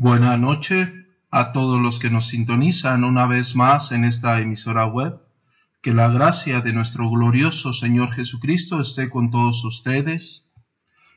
[0.00, 0.90] Buenas noches
[1.32, 5.20] a todos los que nos sintonizan una vez más en esta emisora web.
[5.82, 10.52] Que la gracia de nuestro glorioso Señor Jesucristo esté con todos ustedes.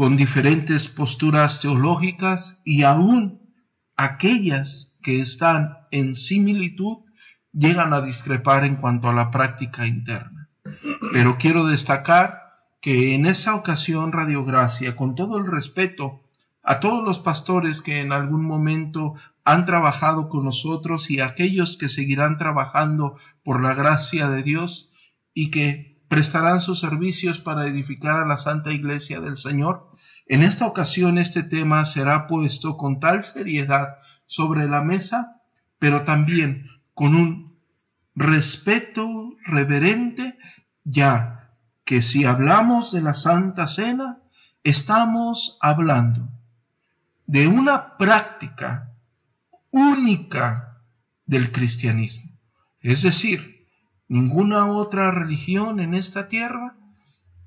[0.00, 3.52] con diferentes posturas teológicas y aún
[3.98, 7.00] aquellas que están en similitud
[7.52, 10.48] llegan a discrepar en cuanto a la práctica interna.
[11.12, 12.44] Pero quiero destacar
[12.80, 16.22] que en esa ocasión Radio Gracia, con todo el respeto
[16.62, 21.76] a todos los pastores que en algún momento han trabajado con nosotros y a aquellos
[21.76, 24.94] que seguirán trabajando por la gracia de Dios
[25.34, 29.89] y que prestarán sus servicios para edificar a la Santa Iglesia del Señor,
[30.30, 35.42] en esta ocasión este tema será puesto con tal seriedad sobre la mesa,
[35.80, 37.58] pero también con un
[38.14, 40.38] respeto reverente,
[40.84, 41.50] ya
[41.84, 44.20] que si hablamos de la Santa Cena,
[44.62, 46.28] estamos hablando
[47.26, 48.92] de una práctica
[49.72, 50.80] única
[51.26, 52.38] del cristianismo.
[52.78, 53.66] Es decir,
[54.06, 56.76] ninguna otra religión en esta tierra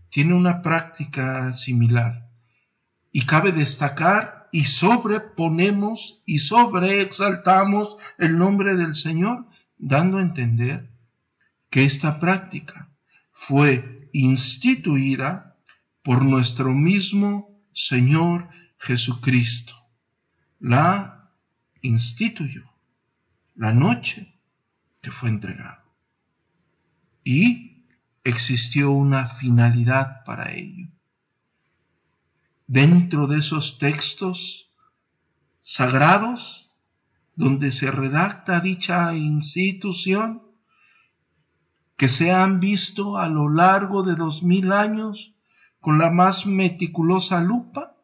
[0.10, 2.33] tiene una práctica similar.
[3.14, 9.48] Y cabe destacar y sobreponemos y sobreexaltamos el nombre del Señor,
[9.78, 10.90] dando a entender
[11.70, 12.90] que esta práctica
[13.32, 15.56] fue instituida
[16.02, 19.76] por nuestro mismo Señor Jesucristo.
[20.60, 21.32] La
[21.84, 22.64] instituyó
[23.56, 24.40] la noche
[25.02, 25.84] que fue entregado.
[27.24, 27.86] Y
[28.24, 30.88] existió una finalidad para ello
[32.68, 34.70] dentro de esos textos
[35.62, 36.72] sagrados
[37.36, 40.44] donde se redacta dicha institución
[41.98, 45.34] que se han visto a lo largo de dos mil años
[45.80, 47.96] con la más meticulosa lupa.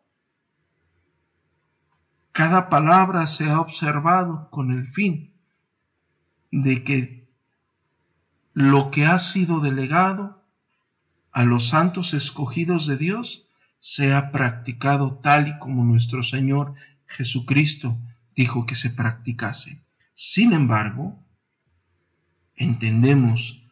[2.31, 5.34] Cada palabra se ha observado con el fin
[6.52, 7.30] de que
[8.53, 10.44] lo que ha sido delegado
[11.31, 13.49] a los santos escogidos de Dios
[13.80, 16.74] sea practicado tal y como nuestro Señor
[17.08, 17.98] Jesucristo
[18.36, 19.84] dijo que se practicase.
[20.14, 21.26] Sin embargo,
[22.56, 23.64] entendemos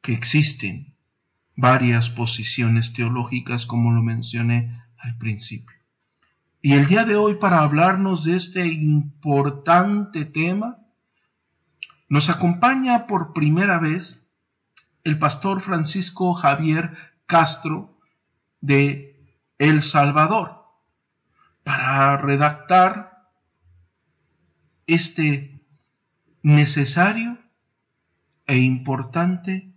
[0.00, 0.96] que existen
[1.56, 5.76] varias posiciones teológicas como lo mencioné al principio.
[6.62, 10.78] Y el día de hoy para hablarnos de este importante tema,
[12.08, 14.26] nos acompaña por primera vez
[15.04, 16.96] el pastor Francisco Javier
[17.26, 17.98] Castro
[18.60, 19.07] de
[19.58, 20.64] el Salvador
[21.64, 23.28] para redactar
[24.86, 25.60] este
[26.42, 27.38] necesario
[28.46, 29.74] e importante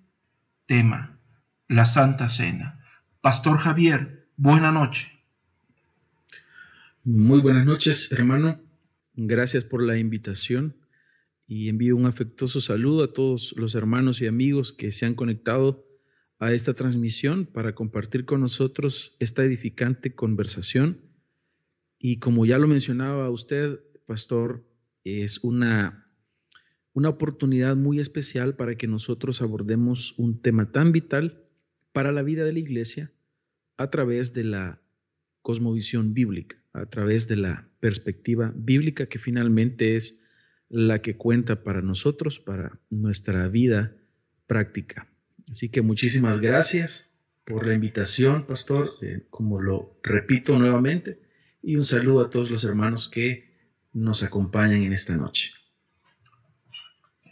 [0.66, 1.20] tema,
[1.68, 2.86] la Santa Cena.
[3.20, 5.12] Pastor Javier, buena noche.
[7.04, 8.62] Muy buenas noches, hermano.
[9.16, 10.78] Gracias por la invitación
[11.48, 15.86] y envío un afectuoso saludo a todos los hermanos y amigos que se han conectado
[16.42, 21.00] a esta transmisión para compartir con nosotros esta edificante conversación.
[22.00, 24.66] Y como ya lo mencionaba usted, pastor,
[25.04, 26.04] es una,
[26.94, 31.46] una oportunidad muy especial para que nosotros abordemos un tema tan vital
[31.94, 33.12] para la vida de la iglesia
[33.78, 34.82] a través de la
[35.44, 40.26] cosmovisión bíblica, a través de la perspectiva bíblica que finalmente es
[40.70, 43.96] la que cuenta para nosotros, para nuestra vida
[44.48, 45.11] práctica.
[45.52, 47.14] Así que muchísimas gracias
[47.44, 51.22] por la invitación, pastor, eh, como lo repito nuevamente,
[51.62, 53.52] y un saludo a todos los hermanos que
[53.92, 55.52] nos acompañan en esta noche.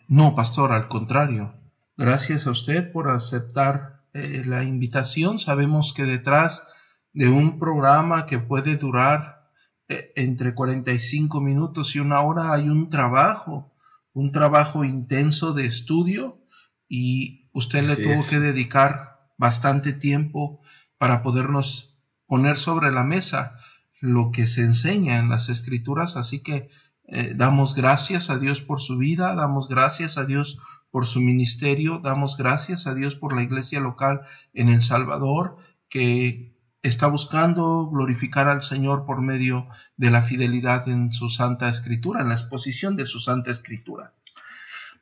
[0.10, 1.54] No, pastor, al contrario,
[1.96, 5.40] gracias a usted por aceptar eh, la invitación.
[5.40, 6.68] Sabemos que detrás
[7.14, 9.50] de un programa que puede durar
[9.88, 13.74] eh, entre 45 minutos y una hora hay un trabajo,
[14.12, 16.44] un trabajo intenso de estudio
[16.90, 20.62] y usted le tuvo que dedicar bastante tiempo
[20.98, 21.98] para podernos
[22.28, 23.58] poner sobre la mesa
[24.00, 26.70] lo que se enseña en las escrituras, así que
[27.08, 30.60] eh, damos gracias a Dios por su vida, damos gracias a Dios
[30.92, 34.22] por su ministerio, damos gracias a Dios por la iglesia local
[34.54, 35.58] en El Salvador,
[35.90, 39.68] que está buscando glorificar al Señor por medio
[39.98, 44.14] de la fidelidad en su Santa Escritura, en la exposición de su Santa Escritura.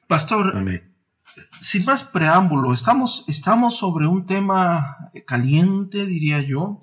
[0.07, 0.55] Pastor,
[1.59, 6.81] sin más preámbulo, estamos, estamos sobre un tema caliente, diría yo,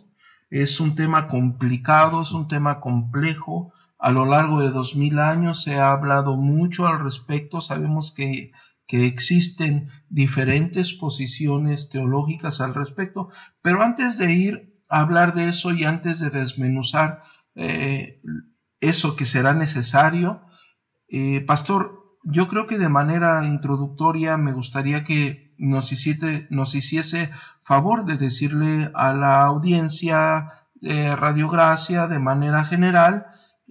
[0.50, 3.72] es un tema complicado, es un tema complejo.
[3.98, 7.60] A lo largo de dos mil años se ha hablado mucho al respecto.
[7.60, 8.52] Sabemos que,
[8.86, 13.30] que existen diferentes posiciones teológicas al respecto.
[13.62, 17.22] Pero antes de ir a hablar de eso y antes de desmenuzar
[17.56, 18.22] eh,
[18.80, 20.42] eso que será necesario,
[21.08, 27.30] eh, Pastor, yo creo que de manera introductoria me gustaría que nos hiciese, nos hiciese
[27.60, 33.26] favor de decirle a la audiencia de Radio Gracia de manera general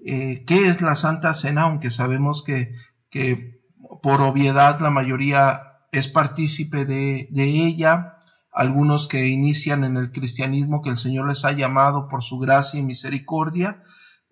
[0.05, 2.71] eh, qué es la Santa Cena, aunque sabemos que,
[3.09, 3.61] que
[4.01, 8.17] por obviedad la mayoría es partícipe de, de, ella,
[8.51, 12.79] algunos que inician en el cristianismo que el Señor les ha llamado por su gracia
[12.79, 13.83] y misericordia.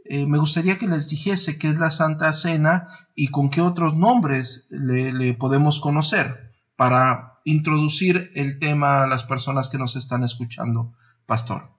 [0.05, 3.97] Eh, me gustaría que les dijese qué es la Santa Cena y con qué otros
[3.97, 10.93] nombres le, podemos conocer para introducir el tema a las personas que nos están escuchando,
[11.25, 11.69] pastor.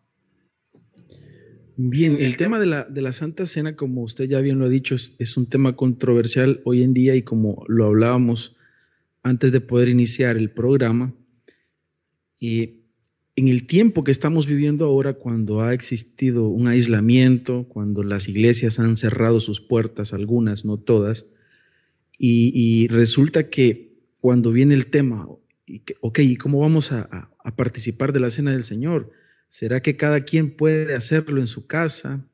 [1.76, 4.68] Bien, el tema de la, de la Santa Cena, como usted ya bien lo ha
[4.68, 8.56] dicho, es, un tema controversial hoy en día y como lo hablábamos
[9.22, 11.14] antes de poder iniciar el programa,
[13.34, 18.78] en el tiempo que estamos viviendo ahora, cuando ha existido un aislamiento, cuando las iglesias
[18.78, 21.30] han cerrado sus puertas, algunas, no todas,
[22.18, 25.26] y, resulta que cuando viene el tema
[26.00, 29.10] ok, ¿y cómo vamos a, participar de la cena del Señor?
[29.48, 32.24] ¿Será que cada quien puede hacerlo en su casa?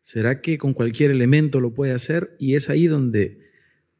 [0.00, 2.36] ¿Será que con cualquier elemento lo puede hacer?
[2.38, 3.40] Y es ahí donde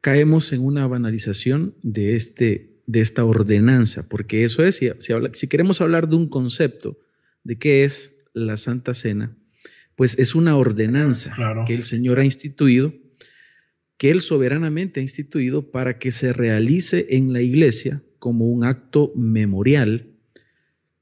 [0.00, 5.82] caemos en una banalización de, este, de esta ordenanza, porque eso es, si, si, queremos
[5.82, 6.98] hablar de un concepto
[7.44, 9.36] de qué es la Santa Cena,
[9.94, 11.36] pues es una ordenanza
[11.66, 12.94] que el Señor ha instituido,
[13.98, 19.12] que Él soberanamente ha instituido para que se realice en la iglesia como un acto
[19.14, 20.06] memorial,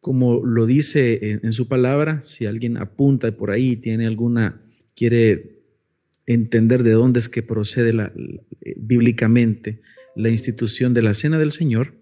[0.00, 4.60] como lo dice en, su palabra, si alguien apunta por ahí, tiene alguna,
[4.96, 5.60] quiere
[6.26, 8.12] entender de dónde es que procede la,
[8.60, 9.82] eh, bíblicamente
[10.16, 11.94] la institución de la Cena del Señor,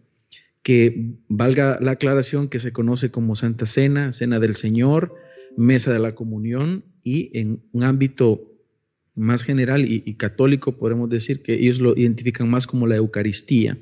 [0.63, 5.15] que valga la aclaración que se conoce como Santa Cena, Cena del Señor,
[5.57, 8.51] Mesa de la Comunión y en un ámbito
[9.15, 13.79] más general y, católico podemos decir que ellos lo identifican más como la Eucaristía,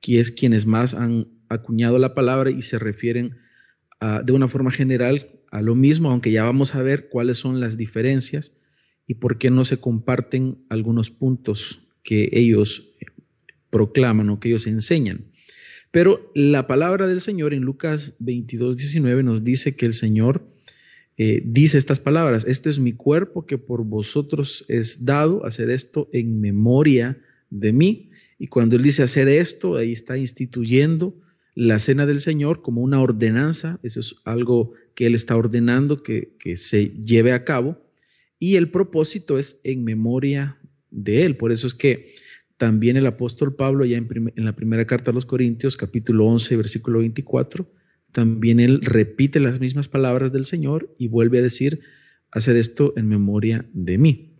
[0.00, 3.36] que es quienes más han acuñado la palabra y se refieren
[4.24, 7.78] de una forma general a lo mismo, aunque ya vamos a ver cuáles son las
[7.78, 8.58] diferencias
[9.06, 12.94] y por qué no se comparten algunos puntos que ellos
[13.74, 15.24] proclaman o que ellos enseñan.
[15.90, 20.46] Pero la palabra del Señor en Lucas 22, 19 nos dice que el Señor
[21.16, 26.08] eh, dice estas palabras, este es mi cuerpo que por vosotros es dado, hacer esto
[26.12, 27.18] en memoria
[27.50, 28.10] de mí.
[28.38, 31.20] Y cuando él dice hacer esto, ahí está instituyendo
[31.56, 36.36] la cena del Señor como una ordenanza, eso es algo que él está ordenando que,
[36.56, 37.80] se lleve a cabo,
[38.38, 40.58] y el propósito es en memoria
[40.92, 41.36] de él.
[41.36, 42.14] Por eso es que
[42.56, 47.00] también el apóstol Pablo, ya en, la primera carta a los Corintios, capítulo 11, versículo
[47.00, 47.68] 24,
[48.12, 51.80] también él repite las mismas palabras del Señor y vuelve a decir,
[52.30, 54.34] hacer esto en memoria de mí.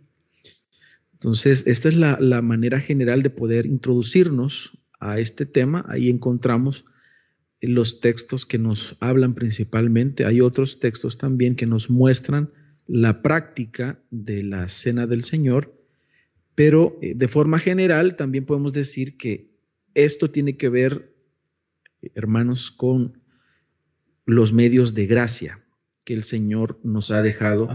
[1.13, 5.85] Entonces, esta es la, manera general de poder introducirnos a este tema.
[5.89, 6.85] Ahí encontramos
[7.61, 10.25] los textos que nos hablan principalmente.
[10.25, 12.51] Hay otros textos también que nos muestran
[12.85, 15.74] la práctica de la cena del Señor,
[16.55, 19.51] pero eh, de forma general también podemos decir que
[19.93, 21.13] esto tiene que ver,
[22.15, 23.21] hermanos, con
[24.25, 25.63] los medios de gracia
[26.03, 27.69] que el Señor nos ha dejado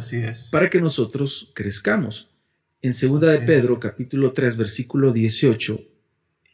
[0.51, 2.37] para que nosotros crezcamos.
[2.83, 5.81] En segunda de Pedro, capítulo 3, versículo 18,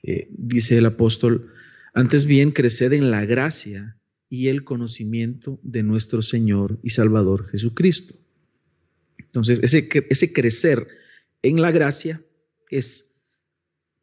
[0.02, 1.52] eh, dice el apóstol,
[1.94, 3.96] antes bien creced en la gracia
[4.28, 8.18] y el conocimiento de nuestro Señor y Salvador Jesucristo.
[9.18, 10.88] Entonces, ese, ese crecer
[11.42, 12.22] en la gracia
[12.70, 13.16] es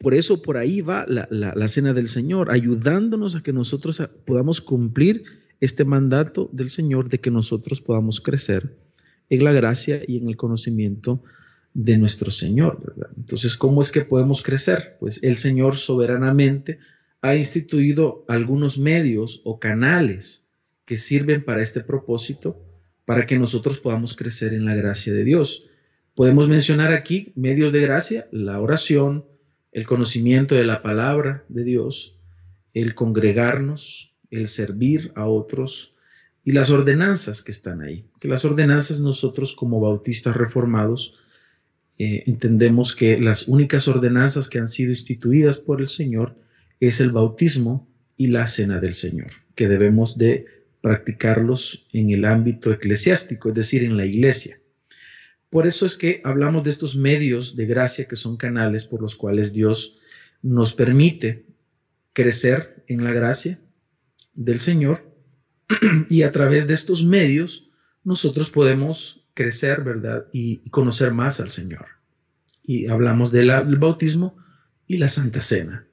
[0.04, 5.24] por eso por ahí va la, cena del Señor, ayudándonos a que nosotros podamos cumplir
[5.62, 8.78] este mandato del Señor de que nosotros podamos crecer
[9.30, 11.24] en la gracia y en el conocimiento
[11.74, 12.94] de nuestro Señor.
[13.16, 14.98] Entonces, ¿cómo es que podemos crecer?
[15.00, 16.80] Pues el Señor soberanamente
[17.22, 20.50] ha instituido algunos medios o canales
[20.84, 22.62] que sirven para este propósito,
[23.06, 25.70] para que nosotros podamos crecer en la gracia de Dios.
[26.16, 29.26] Podemos mencionar aquí medios de gracia, la oración,
[29.72, 32.20] el conocimiento de la palabra de Dios,
[32.74, 35.96] el congregarnos, el servir a otros
[36.44, 38.06] y las ordenanzas que están ahí.
[38.20, 41.16] Que las ordenanzas nosotros como bautistas reformados
[41.98, 46.36] eh, entendemos que las únicas ordenanzas que han sido instituidas por el Señor
[46.80, 50.46] es el bautismo y la cena del Señor, que debemos de
[50.82, 54.58] practicarlos en el ámbito eclesiástico, es decir, en la iglesia.
[55.54, 59.16] Por eso es que hablamos de estos medios de gracia que son canales por los
[59.16, 60.00] cuales Dios
[60.42, 61.46] nos permite
[62.12, 63.60] crecer en la gracia
[64.34, 65.16] del Señor
[66.10, 67.70] y a través de estos medios
[68.04, 70.26] nosotros podemos crecer, ¿verdad?
[70.34, 71.86] Y conocer más al Señor.
[72.64, 74.36] Y hablamos del bautismo
[74.88, 75.86] y la Santa Cena.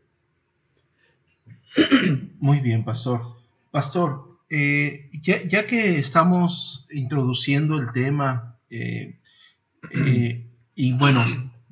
[2.38, 3.20] Muy bien, pastor.
[3.70, 9.19] Pastor, eh, ya, que estamos introduciendo el tema eh,
[9.90, 11.25] eh, y bueno,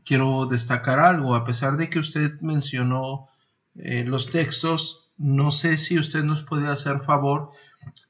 [0.05, 3.29] quiero destacar algo, a pesar de que usted mencionó
[3.77, 7.51] eh, los textos, no sé si usted nos puede hacer favor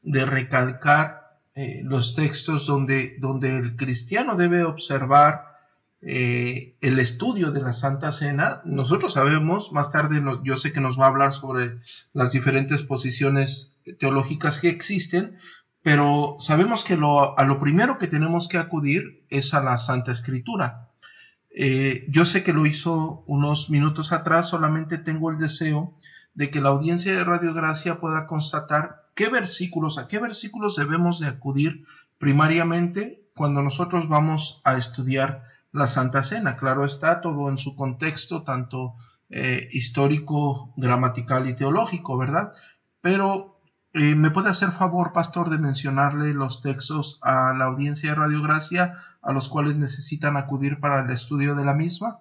[0.02, 5.46] de recalcar eh, los textos donde, donde el cristiano debe observar
[6.00, 8.62] el estudio de la Santa Cena.
[8.64, 11.80] Nosotros sabemos, más tarde yo sé que nos va a hablar sobre
[12.12, 15.38] las diferentes posiciones teológicas que existen,
[15.82, 20.90] pero sabemos que a lo primero que tenemos que acudir es a la Santa Escritura.
[21.50, 25.96] Eh, yo sé que lo hizo unos minutos atrás, solamente tengo el deseo
[26.34, 31.18] de que la audiencia de Radio Gracia pueda constatar qué versículos, a qué versículos debemos
[31.18, 31.84] de acudir
[32.18, 36.56] primariamente cuando nosotros vamos a estudiar la Santa Cena.
[36.56, 38.94] Claro está, todo en su contexto, tanto
[39.30, 42.52] eh, histórico, gramatical y teológico, ¿verdad?
[43.00, 43.57] Pero
[43.94, 48.42] eh, ¿Me puede hacer favor, pastor, de mencionarle los textos a la audiencia de Radio
[48.42, 52.20] Gracia a los cuales necesitan acudir para el estudio de la misma?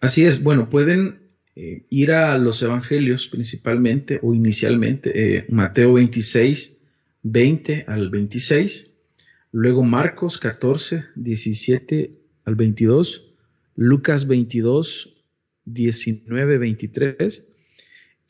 [0.00, 6.80] Así es, bueno, pueden eh, ir a los evangelios principalmente o inicialmente, eh, Mateo 26,
[7.22, 8.98] 20 al 26,
[9.52, 12.10] luego Marcos 14, 17
[12.44, 13.34] al 22,
[13.76, 15.22] Lucas 22,
[15.64, 17.54] 19, 23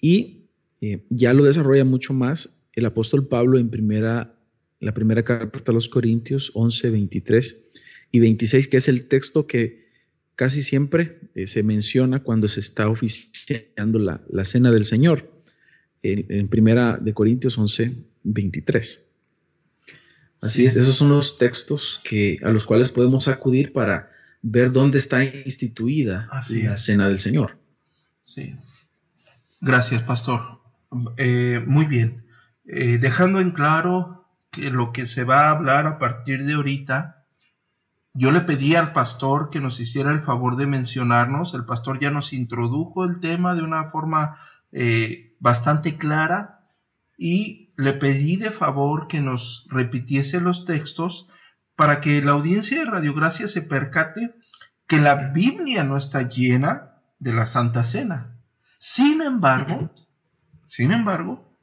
[0.02, 0.42] y
[0.83, 4.35] eh, ya lo desarrolla mucho más el apóstol Pablo en primera,
[4.81, 7.69] la primera carta a los Corintios 11, 23
[8.11, 9.87] y 26, que es el texto que
[10.35, 15.31] casi siempre eh, se menciona cuando se está oficiando la, cena del Señor,
[16.03, 19.12] en, primera de Corintios 11, 23.
[20.41, 24.11] Así es, esos son los textos que, a los cuales podemos acudir para
[24.43, 27.57] ver dónde está instituida la cena del Señor.
[28.25, 28.57] Sí.
[29.61, 30.62] Gracias, pastor.
[31.17, 32.27] Eh, muy bien.
[32.65, 37.25] Eh, dejando en claro que lo que se va a hablar a partir de ahorita,
[38.15, 41.55] yo le pedí al pastor que nos hiciera el favor de mencionarnos.
[41.55, 44.37] El pastor ya nos introdujo el tema de una forma
[44.71, 46.69] eh, bastante clara
[47.17, 51.29] y le pedí de favor que nos repitiese los textos
[51.75, 54.35] para que la audiencia de Radiogracia se percate
[54.87, 58.37] que la Biblia no está llena de la Santa Cena.
[58.79, 59.91] Sin embargo,
[60.73, 61.55] sin embargo,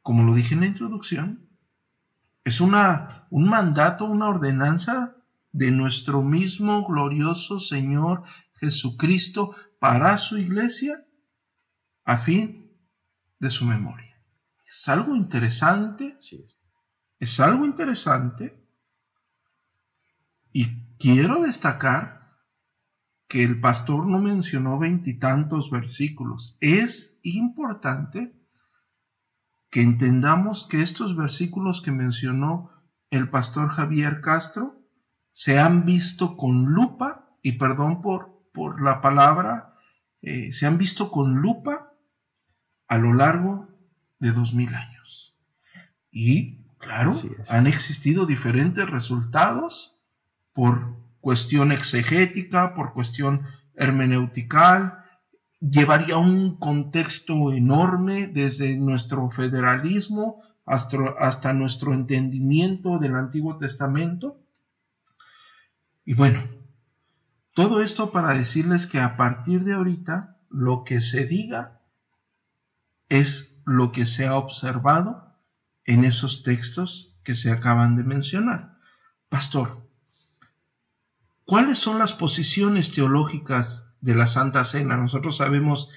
[0.00, 1.48] como lo dije en la introducción,
[2.44, 5.16] es una, un mandato, una ordenanza
[5.50, 11.04] de nuestro mismo glorioso Señor Jesucristo para su iglesia
[12.04, 12.70] a fin
[13.40, 14.16] de su memoria.
[14.64, 16.16] Es algo interesante,
[17.18, 18.56] es algo interesante
[20.52, 22.21] y quiero destacar
[23.32, 26.58] que el pastor no mencionó veintitantos versículos.
[26.60, 28.38] Es importante
[29.70, 32.68] que entendamos que estos versículos que mencionó
[33.08, 34.84] el pastor Javier Castro
[35.30, 39.78] se han visto con lupa, y perdón por, por la palabra,
[40.20, 41.94] eh, se han visto con lupa
[42.86, 43.66] a lo largo
[44.18, 45.34] de dos mil años.
[46.10, 47.12] Y, claro,
[47.48, 50.02] han existido diferentes resultados
[50.52, 55.06] por cuestión exegética, por cuestión hermenéutica,
[55.60, 64.36] llevaría un contexto enorme desde nuestro federalismo hasta, hasta nuestro entendimiento del Antiguo Testamento.
[66.04, 66.42] Y bueno,
[67.54, 71.82] Todo esto para decirles que a partir de ahorita lo que se diga
[73.10, 75.36] es lo que se ha observado
[75.84, 78.78] en esos textos que se acaban de mencionar.
[79.28, 79.86] Pastor,
[81.44, 84.96] ¿cuáles son las posiciones teológicas de la Santa Cena?
[84.96, 85.90] Nosotros sabemos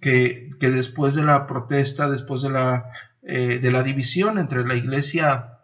[0.00, 2.90] que, después de la protesta, después de la,
[3.22, 5.60] eh, de la división entre la Iglesia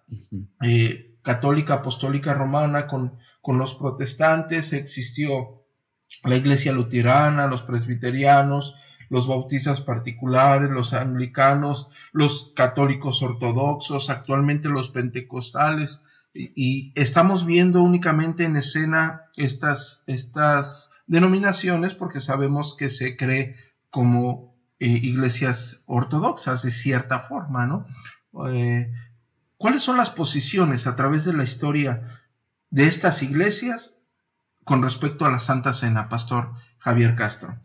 [0.63, 5.65] eh, católica apostólica romana con, con los protestantes, existió
[6.25, 8.75] la Iglesia luterana, los presbiterianos,
[9.09, 18.45] los bautistas particulares, los anglicanos, los católicos ortodoxos, actualmente los pentecostales, y, estamos viendo únicamente
[18.45, 23.57] en escena estas, estas denominaciones porque sabemos que se cree
[23.91, 27.87] como eh, iglesias ortodoxas de cierta forma, ¿no?
[28.51, 28.91] Eh,
[29.57, 32.21] ¿Cuáles son las posiciones a través de la historia
[32.71, 33.99] de estas iglesias
[34.65, 37.61] con respecto a la Santa Cena, Pastor Javier Castro?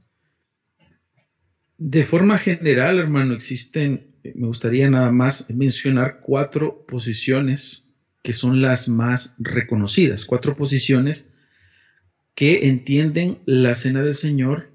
[1.78, 7.87] De forma general, hermano, existen, me gustaría nada más mencionar cuatro posiciones
[8.28, 11.30] que son las más reconocidas, cuatro posiciones
[12.36, 14.70] que entienden la cena del Señor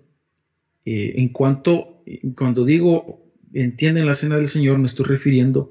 [0.87, 2.03] eh, en cuanto,
[2.35, 5.71] cuando digo entienden la cena del Señor, me estoy refiriendo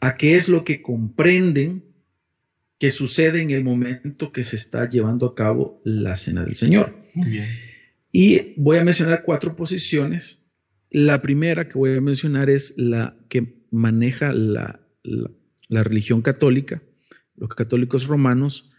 [0.00, 1.84] a qué es lo que comprenden
[2.80, 6.96] que sucede en el momento que se está llevando a cabo la cena del Señor.
[8.10, 10.50] Y voy a mencionar cuatro posiciones.
[10.90, 15.30] La primera que voy a mencionar es la que maneja la, la
[15.82, 16.82] religión católica,
[17.36, 18.72] los católicos romanos,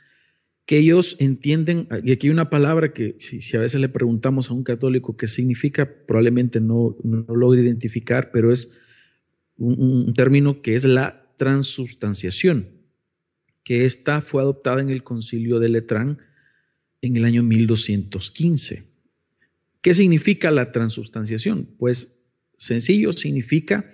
[0.66, 4.54] que ellos entienden, y aquí hay una palabra que si, a veces le preguntamos a
[4.54, 8.80] un católico qué significa, probablemente no, no logre identificar, pero es
[9.58, 12.70] un, término que es la transubstanciación,
[13.64, 16.20] que esta fue adoptada en el concilio de Letrán
[17.02, 18.86] en el año 1215.
[19.82, 21.68] ¿Qué significa la transubstanciación?
[21.78, 23.90] Pues sencillo, significa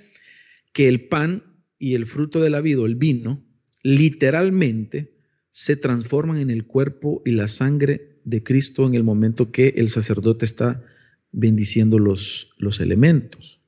[0.72, 1.49] que el pan
[1.80, 3.44] y el fruto de la vida, el vino,
[3.82, 5.16] literalmente
[5.50, 9.90] se transforman en el cuerpo y la sangre de Cristo en el momento que el
[9.90, 10.84] sacerdote está
[11.32, 13.62] bendiciendo los, los elementos.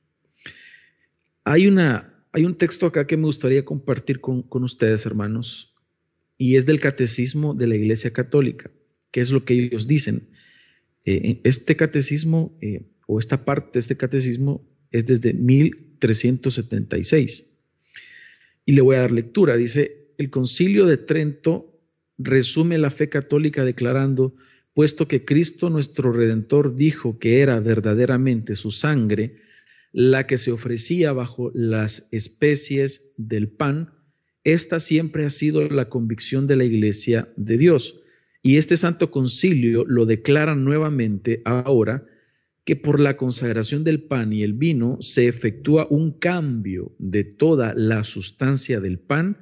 [1.44, 5.74] Hay, una, hay un texto acá que me gustaría compartir con, ustedes, hermanos,
[6.38, 8.70] y es del catecismo de la Iglesia Católica,
[9.10, 10.28] que es lo que ellos dicen.
[11.04, 17.51] Eh, este catecismo, eh, o esta parte de este catecismo, es desde 1376.
[18.64, 19.56] Y le voy a dar lectura.
[19.56, 21.80] Dice, el concilio de Trento
[22.18, 24.34] resume la fe católica declarando,
[24.74, 29.36] puesto que Cristo nuestro Redentor dijo que era verdaderamente su sangre,
[29.92, 33.90] la que se ofrecía bajo las especies del pan,
[34.44, 38.00] esta siempre ha sido la convicción de la Iglesia de Dios.
[38.42, 42.04] Y este Santo Concilio lo declara nuevamente ahora
[42.64, 47.74] que por la consagración del pan y el vino se efectúa un cambio de toda
[47.74, 49.38] la sustancia del pan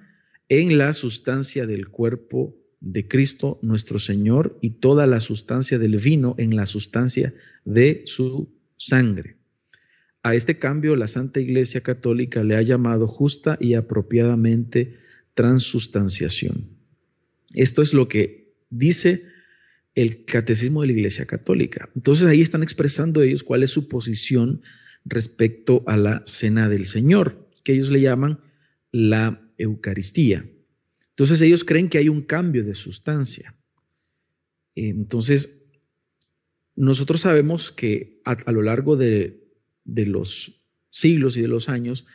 [0.48, 6.34] en la sustancia del cuerpo de Cristo nuestro Señor y toda la sustancia del vino
[6.38, 9.36] en la sustancia de su sangre.
[10.22, 14.96] A este cambio la Santa Iglesia Católica le ha llamado justa y apropiadamente
[15.34, 16.68] transustanciación.
[17.52, 19.24] Esto es lo que dice
[19.94, 21.88] el catecismo de la Iglesia Católica.
[21.94, 24.62] Entonces ahí están expresando ellos cuál es su posición
[25.04, 28.40] respecto a la cena del Señor, que ellos le llaman
[28.92, 30.48] la Eucaristía.
[31.10, 33.54] Entonces ellos creen que hay un cambio de sustancia.
[34.74, 35.70] Entonces,
[36.76, 39.44] nosotros sabemos que a, lo largo de,
[39.84, 42.06] los siglos y de los años,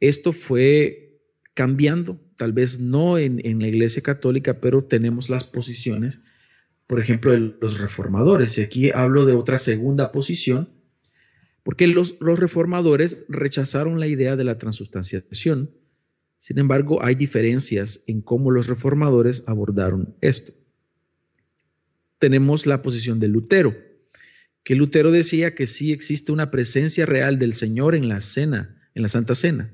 [0.00, 1.20] esto fue
[1.54, 6.22] cambiando, tal vez no en, la Iglesia Católica, pero tenemos las posiciones,
[6.86, 8.58] por ejemplo, de los reformadores.
[8.58, 10.70] Y aquí hablo de otra segunda posición,
[11.62, 15.70] porque los, reformadores rechazaron la idea de la transustanciación
[16.42, 20.52] sin embargo, hay diferencias en cómo los reformadores abordaron esto.
[22.18, 23.76] Tenemos la posición de Lutero,
[24.64, 29.02] que Lutero decía que sí existe una presencia real del Señor en la cena, en
[29.02, 29.72] la Santa Cena.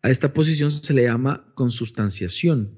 [0.00, 2.77] A esta posición se le llama consustanciación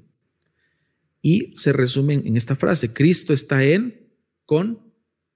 [1.23, 4.93] y se resume en esta frase, Cristo está en, con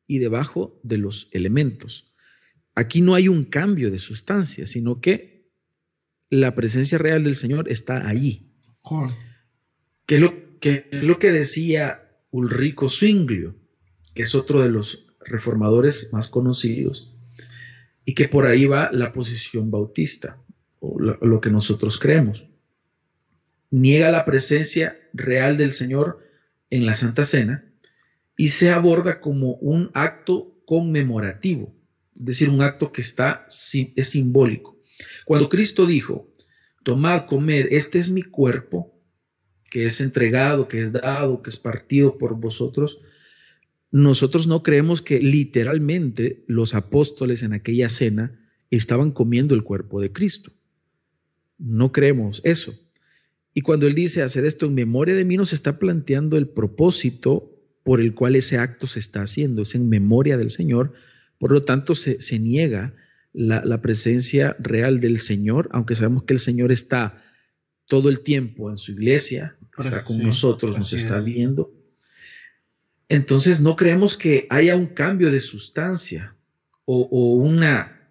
[0.06, 2.14] y debajo de los elementos.
[2.74, 5.50] Aquí no hay un cambio de sustancia, sino que
[6.30, 8.52] la presencia real del Señor está allí.
[10.06, 13.54] ¿Qué es lo que, lo que decía Ulrico Zwinglio,
[14.14, 17.14] que es otro de los reformadores más conocidos,
[18.04, 20.42] y que por ahí va la posición bautista,
[20.80, 22.46] o lo, que nosotros creemos.
[23.74, 26.24] Niega la presencia real del Señor
[26.70, 27.64] en la Santa Cena
[28.36, 31.74] y se aborda como un acto conmemorativo,
[32.14, 34.78] es decir, un acto que está, es simbólico.
[35.24, 36.32] Cuando Cristo dijo,
[36.84, 38.94] tomad, comed, este es mi cuerpo,
[39.68, 43.00] que es entregado, que es dado, que es partido por vosotros,
[43.90, 48.38] nosotros no creemos que literalmente los apóstoles en aquella cena
[48.70, 50.52] estaban comiendo el cuerpo de Cristo.
[51.58, 52.83] No creemos eso.
[53.54, 57.52] Y cuando él dice hacer esto en memoria de mí, nos está planteando el propósito
[57.84, 60.92] por el cual ese acto se está haciendo, es en memoria del Señor.
[61.38, 62.94] Por lo tanto, se, niega
[63.32, 67.22] la, presencia real del Señor, aunque sabemos que el Señor está
[67.86, 71.72] todo el tiempo en su iglesia, está con nosotros, nos está viendo.
[73.08, 76.34] Entonces no creemos que haya un cambio de sustancia
[76.86, 78.03] o una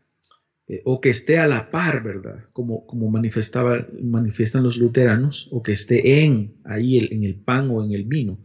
[0.68, 2.46] eh, o que esté a la par, ¿verdad?
[2.54, 7.84] Como, como manifestaba, manifiestan los luteranos, o que esté en ahí en el pan o
[7.84, 8.40] en el vino.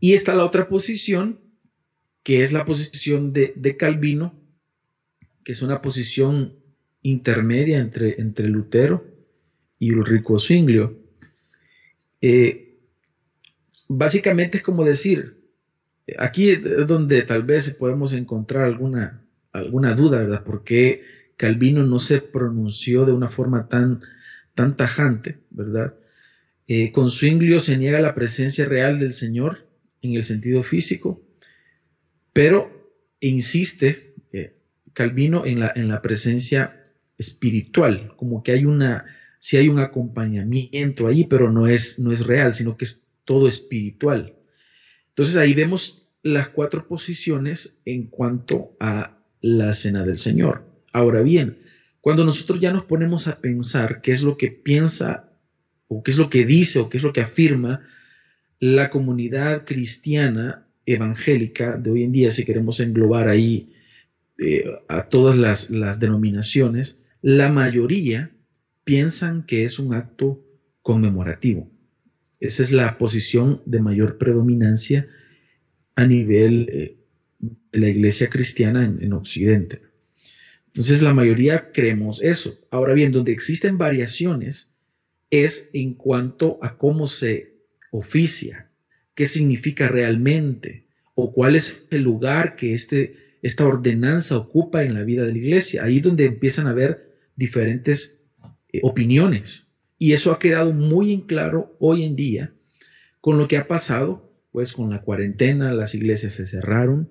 [0.00, 1.40] Y está la otra posición,
[2.22, 4.34] que es la posición de, Calvino,
[5.44, 6.54] que es una posición
[7.02, 9.04] intermedia entre, entre Lutero
[9.78, 10.98] y Ulrico Zwinglio.
[12.20, 12.78] Eh,
[13.88, 15.38] básicamente es como decir,
[16.18, 20.44] aquí es donde tal vez podemos encontrar alguna alguna duda, ¿verdad?
[20.44, 21.02] ¿Por qué
[21.36, 24.02] Calvino no se pronunció de una forma tan,
[24.54, 25.94] tan tajante, ¿verdad?
[26.66, 29.66] Eh, con Zwinglio se niega la presencia real del Señor
[30.02, 31.22] en el sentido físico,
[32.32, 34.56] pero insiste eh,
[34.92, 36.82] Calvino en la, en la presencia
[37.16, 39.06] espiritual, como que hay una,
[39.38, 43.48] si hay un acompañamiento ahí, pero no es, no es real, sino que es todo
[43.48, 44.34] espiritual.
[45.08, 50.64] Entonces ahí vemos las cuatro posiciones en cuanto a la cena del Señor.
[50.92, 51.58] Ahora bien,
[52.00, 55.32] cuando nosotros ya nos ponemos a pensar qué es lo que piensa
[55.88, 57.82] o qué es lo que dice o qué es lo que afirma
[58.60, 63.72] la comunidad cristiana evangélica de hoy en día, si queremos englobar ahí
[64.38, 68.30] eh, a todas las, las denominaciones, la mayoría
[68.84, 70.42] piensan que es un acto
[70.82, 71.70] conmemorativo.
[72.40, 75.06] Esa es la posición de mayor predominancia
[75.96, 76.97] a nivel eh,
[77.72, 79.80] la iglesia cristiana en, Occidente.
[80.68, 82.58] Entonces la mayoría creemos eso.
[82.70, 84.76] Ahora bien, donde existen variaciones
[85.30, 87.54] es en cuanto a cómo se
[87.90, 88.70] oficia,
[89.14, 95.02] qué significa realmente o cuál es el lugar que este, esta ordenanza ocupa en la
[95.02, 95.84] vida de la iglesia.
[95.84, 98.28] Ahí donde empiezan a haber diferentes
[98.72, 99.74] eh, opiniones.
[99.98, 102.52] Y eso ha quedado muy en claro hoy en día
[103.20, 107.10] con lo que ha pasado, pues con la cuarentena, las iglesias se cerraron,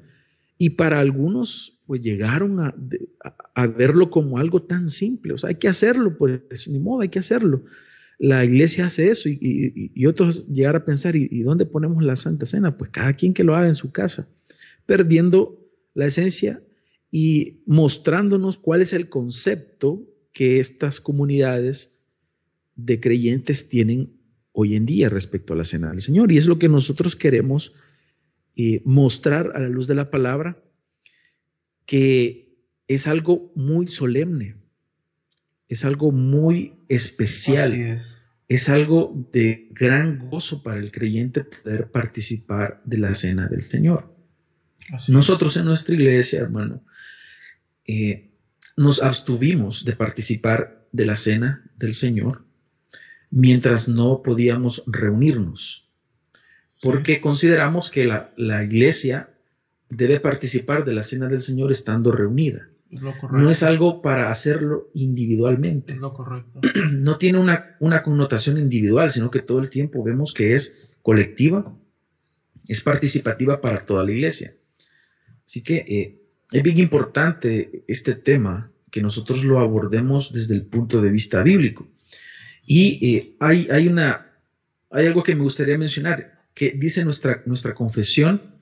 [0.58, 5.34] y para algunos, pues llegaron a, verlo como algo tan simple.
[5.34, 7.64] O sea, hay que hacerlo, pues ni modo, hay que hacerlo.
[8.18, 12.78] La iglesia hace eso y, otros llegar a pensar, ¿y, dónde ponemos la Santa Cena?
[12.78, 14.28] Pues cada quien que lo haga en su casa,
[14.88, 16.64] perdiendo la esencia
[17.12, 22.06] y mostrándonos cuál es el concepto que estas comunidades
[22.76, 24.18] de creyentes tienen
[24.52, 26.32] hoy en día respecto a la Cena del Señor.
[26.32, 27.74] Y es lo que nosotros queremos
[28.86, 30.62] mostrar a la luz de la palabra
[31.86, 34.56] que es algo muy solemne,
[35.68, 37.74] es algo muy especial,
[38.48, 38.70] es.
[38.70, 44.16] algo de gran gozo para el creyente poder participar de la cena del Señor.
[45.10, 46.84] Nosotros en nuestra iglesia, hermano,
[47.86, 48.32] eh,
[48.78, 52.46] nos abstuvimos de participar de la cena del Señor
[53.30, 55.87] mientras no podíamos reunirnos
[56.82, 59.30] porque consideramos que la, iglesia
[59.90, 62.70] debe participar de la cena del Señor estando reunida.
[62.90, 65.98] no es algo para hacerlo individualmente.
[66.94, 71.74] No tiene una, una, connotación individual, sino que todo el tiempo vemos que es colectiva,
[72.68, 74.54] es participativa para toda la iglesia.
[75.46, 81.02] Así que eh, es bien importante este tema que nosotros lo abordemos desde el punto
[81.02, 81.88] de vista bíblico.
[82.66, 84.34] Y eh, hay, hay, una,
[84.90, 88.60] hay algo que me gustaría mencionar que dice nuestra, nuestra confesión,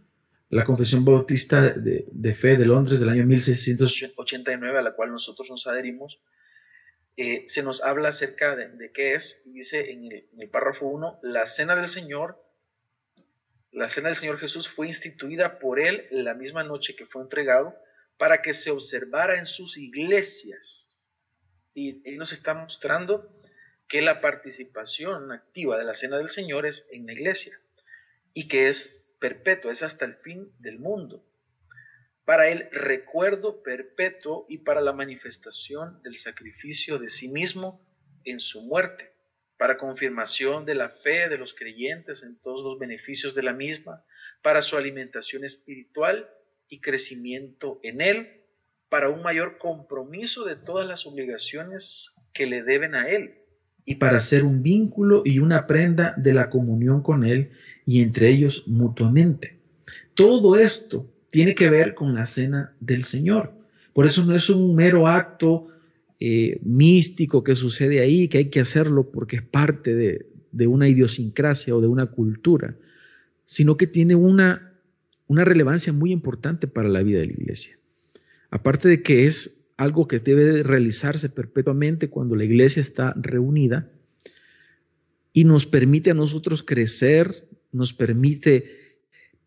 [0.50, 5.66] la Confesión Bautista de, Fe de Londres del año 1689, a la cual nosotros nos
[5.66, 6.20] adherimos,
[7.16, 11.74] eh, se nos habla acerca de, qué es, dice en el, párrafo 1, la cena
[11.74, 12.44] del Señor,
[13.72, 17.78] la cena del Señor Jesús fue instituida por él la misma noche que fue entregado
[18.18, 21.14] para que se observara en sus iglesias.
[21.74, 23.34] Y él nos está mostrando
[23.88, 27.58] que la participación activa de la cena del Señor es en la iglesia
[28.36, 31.26] y que es perpetuo, es hasta el fin del mundo.
[32.26, 37.82] Para el recuerdo perpetuo y para la manifestación del sacrificio de sí mismo
[38.24, 39.14] en su muerte.
[39.58, 44.04] para confirmación de la fe de los creyentes en todos los beneficios de la misma,
[44.42, 46.30] para su alimentación espiritual
[46.68, 48.44] y crecimiento en Él,
[48.90, 53.45] para un mayor compromiso de todas las obligaciones que le deben a Él,
[53.86, 57.52] y para ser un vínculo y una prenda de la comunión con Él
[57.86, 59.58] y entre ellos mutuamente.
[60.16, 63.54] Todo esto tiene que ver con la cena del Señor.
[63.94, 65.68] Por eso no es un mero acto
[66.20, 70.88] eh, místico que sucede ahí, que hay que hacerlo porque es parte de, de una
[70.88, 72.76] idiosincrasia o de una cultura,
[73.44, 74.74] sino que tiene una,
[75.28, 77.78] una relevancia muy importante para la vida de la iglesia.
[78.50, 83.92] Aparte de que es algo que debe realizarse perpetuamente cuando la iglesia está reunida
[85.34, 89.00] y nos permite a nosotros crecer, nos permite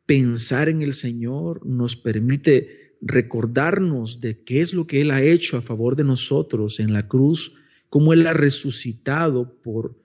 [0.05, 5.57] pensar en el Señor, nos permite recordarnos de qué es lo que Él ha hecho
[5.57, 7.57] a favor de nosotros en la cruz,
[7.89, 9.97] cómo Él ha resucitado por,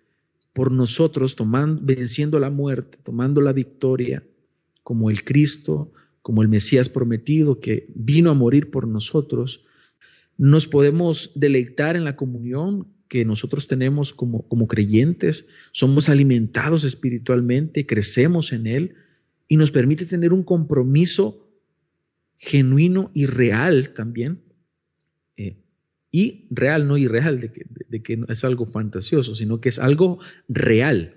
[0.53, 4.23] por nosotros, tomando, venciendo la muerte, tomando la victoria,
[4.83, 9.65] como el Cristo, como el Mesías prometido que vino a morir por nosotros,
[10.37, 17.85] nos podemos deleitar en la comunión que nosotros tenemos como, como creyentes, somos alimentados espiritualmente,
[17.85, 18.95] crecemos en Él
[19.47, 21.47] y nos permite tener un compromiso
[22.37, 24.41] genuino y real también.
[25.37, 25.57] Eh,
[26.11, 29.79] y real, no irreal, de que, de que no es algo fantasioso, sino que es
[29.79, 31.15] algo real,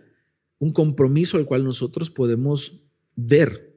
[0.59, 2.83] un compromiso al cual nosotros podemos
[3.15, 3.75] ver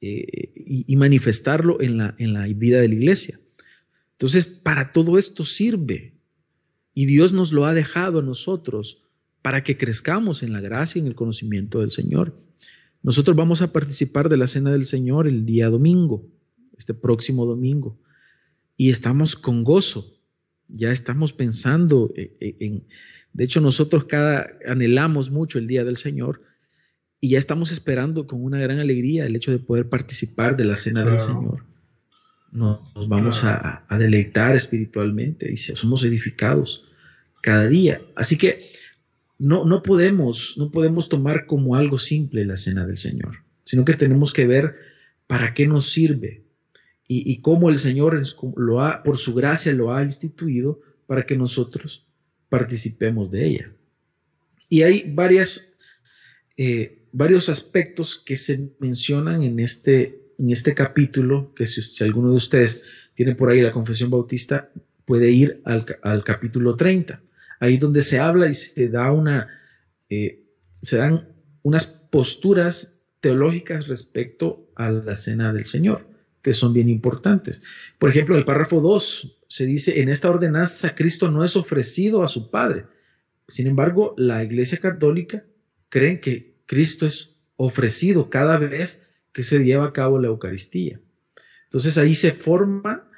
[0.00, 3.38] eh, y, manifestarlo en la, en la vida de la iglesia.
[4.12, 6.14] Entonces, para todo esto sirve.
[6.94, 9.04] Y Dios nos lo ha dejado a nosotros
[9.42, 12.38] para que crezcamos en la gracia y en el conocimiento del Señor.
[13.02, 16.28] Nosotros vamos a participar de la Cena del Señor el día domingo,
[16.78, 17.98] este próximo domingo,
[18.76, 20.06] y estamos con gozo.
[20.68, 22.86] Ya estamos pensando e, e, en,
[23.32, 26.42] de hecho nosotros cada anhelamos mucho el día del Señor
[27.20, 30.76] y ya estamos esperando con una gran alegría el hecho de poder participar de la
[30.76, 31.64] cena del Señor.
[32.52, 36.88] Nos, vamos a, deleitar espiritualmente y somos edificados
[37.40, 38.00] cada día.
[38.14, 38.70] Así que
[39.38, 43.94] no, no, podemos, no podemos tomar como algo simple la cena del Señor, sino que
[43.94, 44.76] tenemos que ver
[45.26, 46.44] para qué nos sirve
[47.08, 48.22] y, y cómo el Señor
[48.56, 52.06] lo ha, por su gracia lo ha instituido para que nosotros
[52.48, 53.72] participemos de ella.
[54.68, 55.72] Y hay varias
[56.56, 62.36] eh, varios aspectos que se mencionan en este, en este capítulo, que si, alguno de
[62.36, 64.70] ustedes tiene por ahí la confesión bautista,
[65.04, 67.20] puede ir al, capítulo 30,
[67.60, 69.48] ahí donde se habla y se da una,
[70.08, 71.28] eh, se dan
[71.62, 76.06] unas posturas teológicas respecto a la cena del Señor,
[76.42, 77.62] que son bien importantes.
[77.98, 82.22] Por ejemplo, en el párrafo 2 se dice, en esta ordenanza Cristo no es ofrecido
[82.22, 82.86] a su Padre.
[83.48, 85.44] Sin embargo, la Iglesia Católica
[85.88, 91.00] cree que Cristo es ofrecido cada vez que se lleva a cabo la Eucaristía.
[91.64, 93.08] Entonces ahí se forma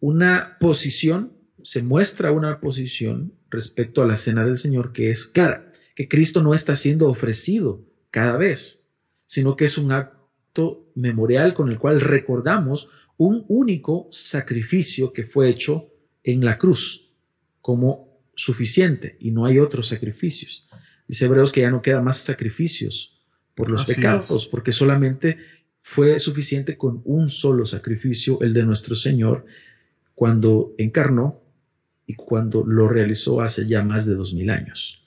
[0.00, 5.72] una posición, se muestra una posición respecto a la cena del Señor que es clara,
[5.96, 8.86] que Cristo no está siendo ofrecido cada vez,
[9.26, 15.48] sino que es un acto memorial con el cual recordamos un único sacrificio que fue
[15.48, 15.92] hecho
[16.22, 17.12] en la cruz
[17.60, 20.68] como suficiente y no hay otros sacrificios.
[21.08, 23.17] Dice Hebreos que ya no queda más sacrificios
[23.58, 25.36] por los pecados, porque solamente
[25.82, 29.46] fue suficiente con un solo sacrificio, el de nuestro Señor,
[30.14, 31.40] cuando encarnó
[32.06, 35.02] y cuando lo realizó hace ya más de dos mil años.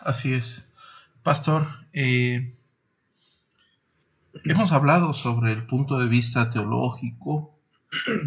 [0.00, 0.62] Así es.
[1.22, 2.54] Pastor, eh,
[4.44, 7.58] hemos hablado sobre el punto de vista teológico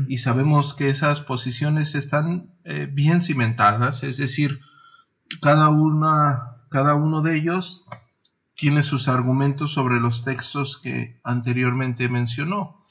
[0.07, 4.61] y sabemos que esas posiciones están eh, bien cimentadas, es decir,
[5.41, 7.85] cada, una, cada uno de ellos
[8.59, 12.83] tiene sus argumentos sobre los textos que anteriormente mencionó.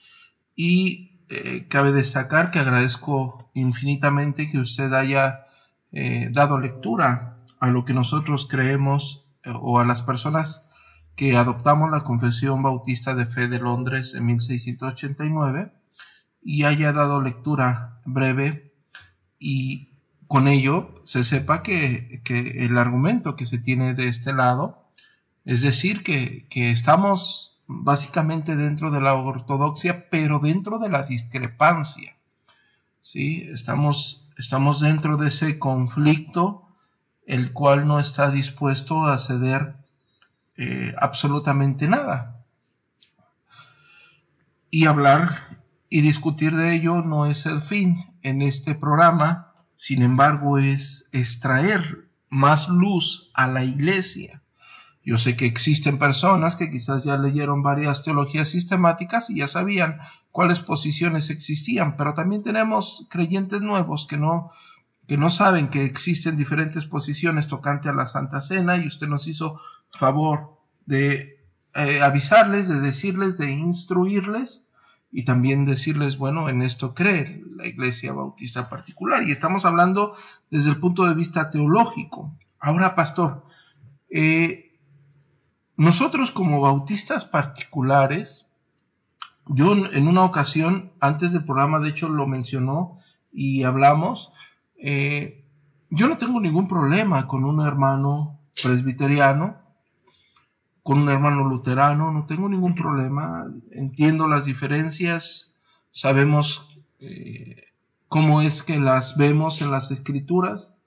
[0.57, 5.47] Y eh, cabe destacar que agradezco infinitamente que usted haya
[5.93, 10.71] eh, dado lectura a lo que nosotros creemos eh, o a las personas
[11.17, 15.73] que adoptamos la Confesión Bautista de Fe de Londres en 1689
[16.43, 18.73] y haya dado lectura breve
[19.39, 19.89] y
[20.29, 24.78] con ello se sepa que, el argumento que se tiene de este lado,
[25.49, 32.19] es decir, que, estamos básicamente dentro de la ortodoxia, pero dentro de la discrepancia.
[33.01, 33.49] ¿sí?
[33.51, 36.69] Estamos, estamos dentro de ese conflicto,
[37.27, 39.77] el cual no está dispuesto a ceder
[40.59, 42.45] eh, absolutamente nada.
[44.71, 45.35] Y hablar
[45.89, 52.07] y discutir de ello no es el fin en este programa, sin embargo, es extraer
[52.29, 54.43] más luz a la iglesia.
[55.09, 60.01] Yo sé que existen personas que quizás ya leyeron varias teologías sistemáticas y ya sabían
[60.31, 64.51] cuáles posiciones existían, pero también tenemos creyentes nuevos que no,
[65.07, 69.27] que no saben que existen diferentes posiciones tocante a la Santa Cena y usted nos
[69.29, 69.59] hizo
[69.91, 71.41] favor de
[71.75, 74.69] eh, avisarles, de decirles, de instruirles
[75.11, 79.27] y también decirles, bueno, en esto cree la Iglesia Bautista particular.
[79.27, 80.15] Y estamos hablando
[80.51, 82.37] desde el punto de vista teológico.
[82.61, 83.47] Ahora, pastor,
[84.11, 84.68] eh,
[85.79, 88.47] nosotros como bautistas particulares,
[89.47, 92.99] yo en una ocasión, antes del programa, de hecho lo mencionó
[93.33, 94.33] y hablamos,
[94.77, 95.47] eh,
[95.89, 99.69] yo no tengo ningún problema con un hermano presbiteriano
[100.89, 105.55] con un hermano luterano, no tengo ningún problema, entiendo las diferencias,
[105.91, 106.67] sabemos
[106.99, 107.65] eh,
[108.09, 110.79] cómo es que las vemos en las escrituras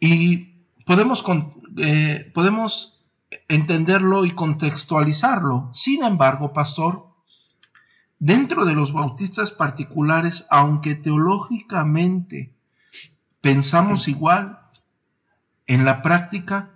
[0.00, 0.54] y
[0.86, 1.22] podemos,
[1.76, 3.04] eh, podemos
[3.48, 5.68] entenderlo y contextualizarlo.
[5.72, 7.06] Sin embargo, pastor,
[8.18, 12.54] dentro de los bautistas particulares, aunque teológicamente
[13.40, 14.60] pensamos igual,
[15.66, 16.70] en la práctica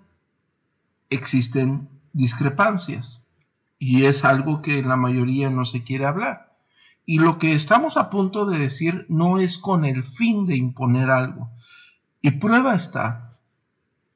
[1.11, 3.26] existen discrepancias
[3.78, 6.56] y es algo que la mayoría no se quiere hablar.
[7.04, 11.11] Y lo que estamos a punto de decir no es con el fin de imponer
[11.11, 11.50] algo.
[12.20, 13.26] Y prueba está,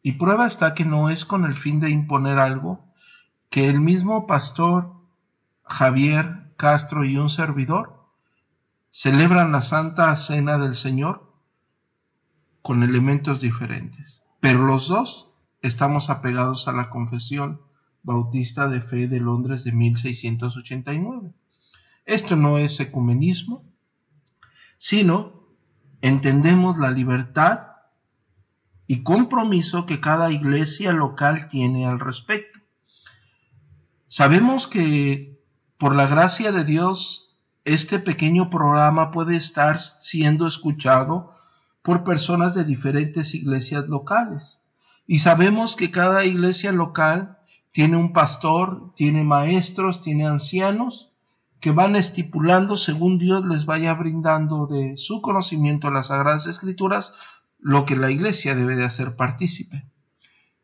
[0.03, 2.85] y prueba está que no es con el fin de imponer algo,
[3.51, 4.95] que el mismo pastor
[5.65, 8.07] Javier Castro y un servidor
[8.91, 11.33] celebran la Santa Cena del Señor
[12.63, 14.23] con elementos diferentes.
[14.41, 15.31] Pero los dos
[15.63, 17.61] estamos apegados a la Confesión
[18.03, 21.33] Bautista de Fe de Londres de 1689.
[22.07, 23.63] Esto no es ecumenismo,
[24.79, 25.45] sino
[26.01, 27.70] entendemos la libertad
[28.91, 32.59] y compromiso que cada iglesia local tiene al respecto.
[34.09, 35.39] Sabemos que
[35.79, 41.37] por la gracia de Dios este pequeño programa puede estar siendo escuchado
[41.83, 44.65] por personas de diferentes iglesias locales.
[45.07, 47.39] Y sabemos que cada iglesia local
[47.71, 51.13] tiene un pastor, tiene maestros, tiene ancianos
[51.61, 57.15] que van estipulando según Dios les vaya brindando de su conocimiento las Sagradas Escrituras
[57.63, 59.87] lo que la iglesia debe de hacer partícipe.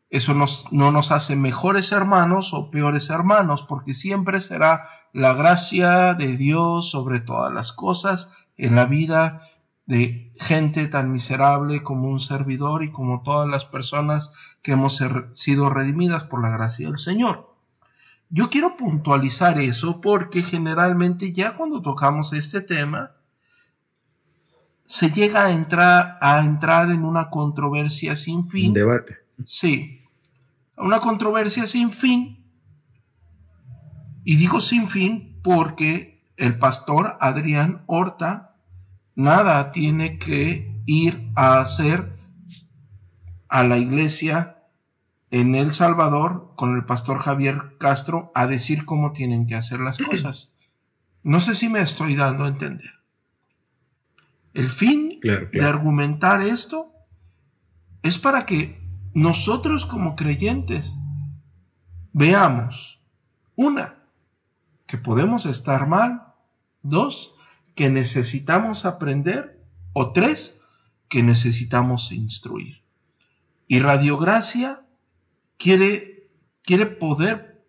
[0.09, 6.37] Eso no nos hace mejores hermanos o peores hermanos, porque siempre será la gracia de
[6.37, 9.41] Dios sobre todas las cosas en la vida
[9.85, 15.69] de gente tan miserable como un servidor y como todas las personas que hemos sido
[15.69, 17.55] redimidas por la gracia del Señor.
[18.29, 23.11] Yo quiero puntualizar eso porque generalmente ya cuando tocamos este tema
[24.87, 28.69] se llega a entrar, a entrar en una controversia sin fin.
[28.69, 29.17] Un debate.
[29.45, 30.01] Sí,
[30.77, 32.45] una controversia sin fin.
[34.23, 38.55] Y digo sin fin porque el pastor Adrián Horta
[39.15, 42.17] nada tiene que ir a hacer
[43.49, 44.63] a la iglesia
[45.31, 49.97] en El Salvador con el pastor Javier Castro a decir cómo tienen que hacer las
[49.97, 50.55] cosas.
[51.23, 52.96] No sé si me estoy dando a entender.
[54.57, 56.91] El fin de argumentar esto
[58.01, 58.81] es para que
[59.13, 60.97] nosotros como creyentes
[62.11, 63.03] veamos,
[63.55, 63.99] una,
[64.87, 66.33] que podemos estar mal,
[66.81, 67.35] dos,
[67.75, 70.59] que necesitamos aprender o tres
[71.07, 72.81] que necesitamos instruir.
[73.67, 74.81] Y Radiogracia
[75.57, 76.31] quiere,
[76.63, 77.63] quiere poder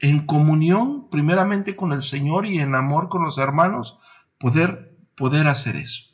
[0.00, 3.96] en comunión primeramente con el Señor y en amor con los hermanos
[4.38, 4.87] poder,
[5.18, 6.04] poder hacer eso.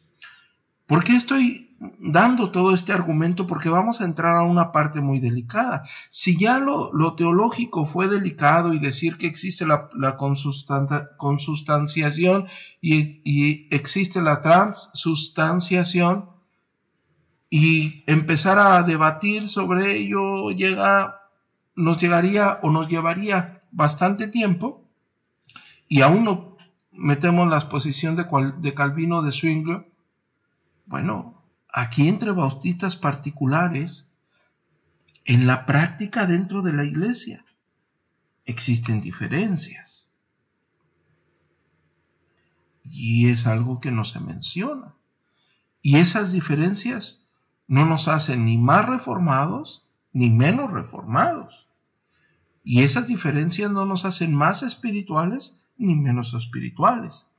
[0.87, 1.65] ¿Por qué estoy
[1.99, 5.85] dando todo este argumento porque vamos a entrar a una parte muy delicada.
[6.09, 12.47] Si ya lo, teológico fue delicado y decir que existe la, consustanciación
[12.81, 16.31] y, existe la transustanciación
[17.51, 21.21] y empezar a debatir sobre ello llega,
[21.77, 24.89] nos llegaría o nos llevaría bastante tiempo
[25.89, 26.54] y aún no
[26.97, 29.85] metemos la exposición de, Calvino de Zwingli,
[30.87, 31.43] bueno,
[31.73, 34.11] aquí entre bautistas particulares,
[35.25, 37.45] en la práctica dentro de la iglesia,
[38.45, 40.09] existen diferencias.
[42.85, 44.95] Y es algo que no se menciona.
[45.81, 47.27] Y esas diferencias
[47.67, 51.69] no nos hacen ni más reformados ni menos reformados.
[52.63, 57.31] Y esas diferencias no nos hacen más espirituales ni menos espirituales.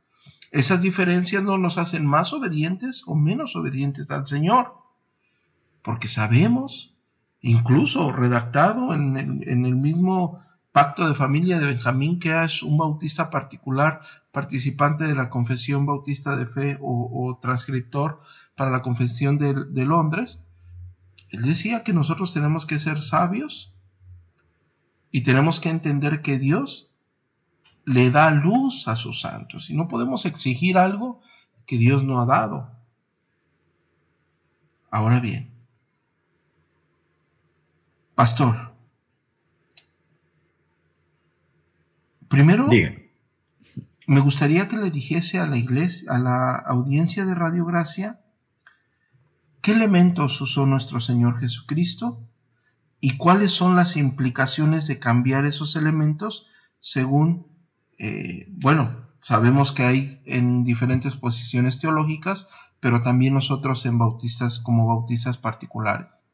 [0.52, 4.74] Esas diferencias no nos hacen más obedientes o menos obedientes al Señor.
[5.84, 6.96] porque sabemos,
[7.42, 10.40] incluso redactado en el, mismo
[10.72, 16.36] pacto de familia de Benjamín, que es un bautista particular, participante de la confesión bautista
[16.36, 18.20] de fe o, transcriptor
[18.56, 20.44] para la confesión de, de Londres,
[21.30, 23.72] él decía que nosotros tenemos que ser sabios
[25.12, 26.95] y tenemos que entender que Dios
[27.86, 29.70] le da luz a sus santos.
[29.70, 31.22] Y no podemos exigir algo
[31.66, 32.72] que Dios no ha dado.
[34.92, 35.52] Ahora bien,
[38.16, 38.74] pastor,
[42.30, 42.70] primero
[44.08, 48.22] me gustaría que le dijese a la iglesia, a la audiencia de Radio Gracia,
[49.62, 52.22] qué elementos usó nuestro Señor Jesucristo
[53.02, 56.48] y cuáles son las implicaciones de cambiar esos elementos
[56.80, 57.48] según,
[57.98, 64.88] eh, bueno, sabemos que hay en diferentes posiciones teológicas, pero también nosotros en bautistas como
[64.88, 66.26] bautistas particulares.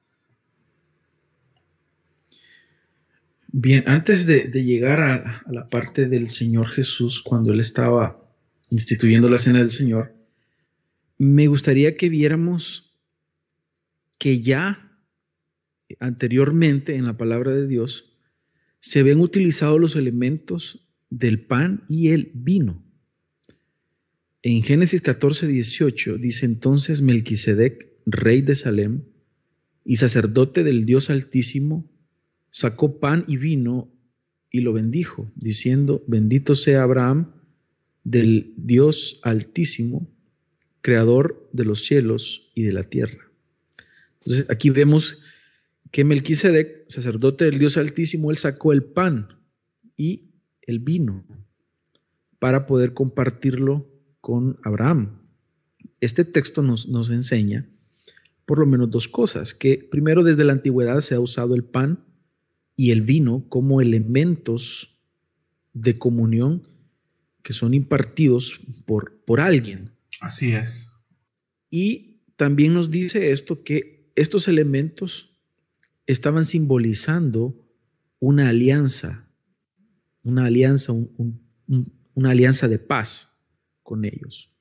[3.54, 8.18] Bien, antes de, llegar a, la parte del Señor Jesús, cuando Él estaba
[8.70, 10.16] instituyendo la cena del Señor,
[11.18, 12.96] me gustaría que viéramos
[14.18, 14.92] que ya
[16.00, 18.18] anteriormente en la palabra de Dios
[18.80, 20.81] se habían utilizado los elementos
[21.12, 22.84] del pan y el vino.
[24.42, 29.04] En Génesis 14, 18 dice entonces Melquisedec, rey de Salem
[29.86, 31.88] y sacerdote del Dios Altísimo,
[32.50, 33.94] sacó pan y vino
[34.50, 37.34] y lo bendijo, diciendo, bendito sea Abraham
[38.04, 40.10] del Dios Altísimo,
[40.82, 43.32] creador de los cielos y de la tierra.
[44.20, 45.24] Entonces aquí vemos
[45.92, 49.28] que Melquisedec, sacerdote del Dios Altísimo, él sacó el pan
[49.96, 50.31] y
[50.62, 51.26] el vino
[52.40, 53.88] para poder compartirlo
[54.20, 55.22] con Abraham.
[56.00, 57.68] Este texto nos, nos enseña
[58.46, 62.04] por lo menos dos cosas, que primero desde la antigüedad se ha usado el pan
[62.76, 65.00] y el vino como elementos
[65.74, 66.68] de comunión
[67.44, 69.92] que son impartidos por, por alguien.
[70.20, 70.92] Así es.
[71.70, 75.38] Y también nos dice esto que estos elementos
[76.06, 77.56] estaban simbolizando
[78.20, 79.31] una alianza
[80.24, 80.94] una alianza,
[82.14, 83.42] una alianza de paz
[83.84, 84.52] con ellos.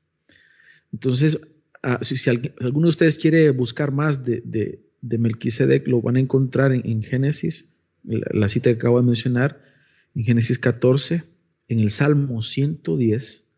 [0.93, 1.39] Entonces,
[1.83, 4.43] ah, si, alguno de ustedes quiere buscar más de,
[5.01, 9.63] de, Melquisedec, lo van a encontrar en, Génesis, la, cita que acabo de mencionar,
[10.15, 11.23] en Génesis 14,
[11.69, 13.53] en el Salmo 110,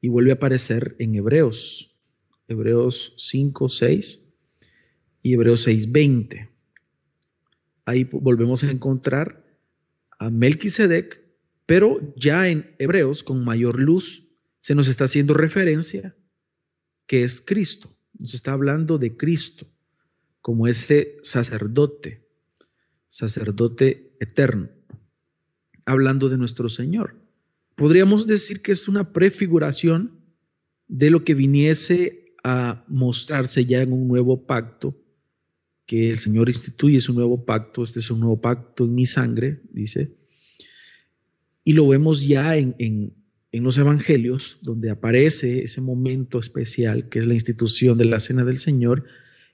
[0.00, 1.96] y vuelve a aparecer en Hebreos,
[2.48, 4.32] Hebreos 5, 6
[5.22, 6.48] y Hebreos 6, 20.
[7.84, 9.44] Ahí volvemos a encontrar
[10.18, 11.25] a Melquisedec
[11.66, 14.28] pero ya en Hebreos, con mayor luz,
[14.60, 16.16] se nos está haciendo referencia
[17.06, 17.96] que es Cristo.
[18.18, 19.66] Nos está hablando de Cristo
[20.40, 22.24] como ese sacerdote,
[23.08, 24.70] sacerdote eterno,
[25.84, 27.16] hablando de nuestro Señor.
[27.74, 30.20] Podríamos decir que es una prefiguración
[30.88, 34.96] de lo que viniese a mostrarse ya en un nuevo pacto
[35.84, 39.06] que el Señor instituye, es un nuevo pacto, este es un nuevo pacto en mi
[39.06, 40.16] sangre, dice,
[41.66, 43.12] y lo vemos ya en,
[43.50, 48.58] los evangelios, donde aparece ese momento especial que es la institución de la cena del
[48.58, 49.02] Señor,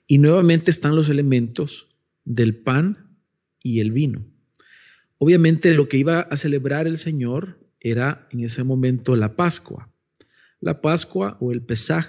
[0.05, 1.89] y nuevamente están los elementos
[2.23, 3.17] del pan
[3.63, 4.23] y el vino.
[5.17, 9.91] Obviamente lo que iba a celebrar el Señor era en ese momento la Pascua.
[10.59, 12.05] La Pascua o el Pesaj,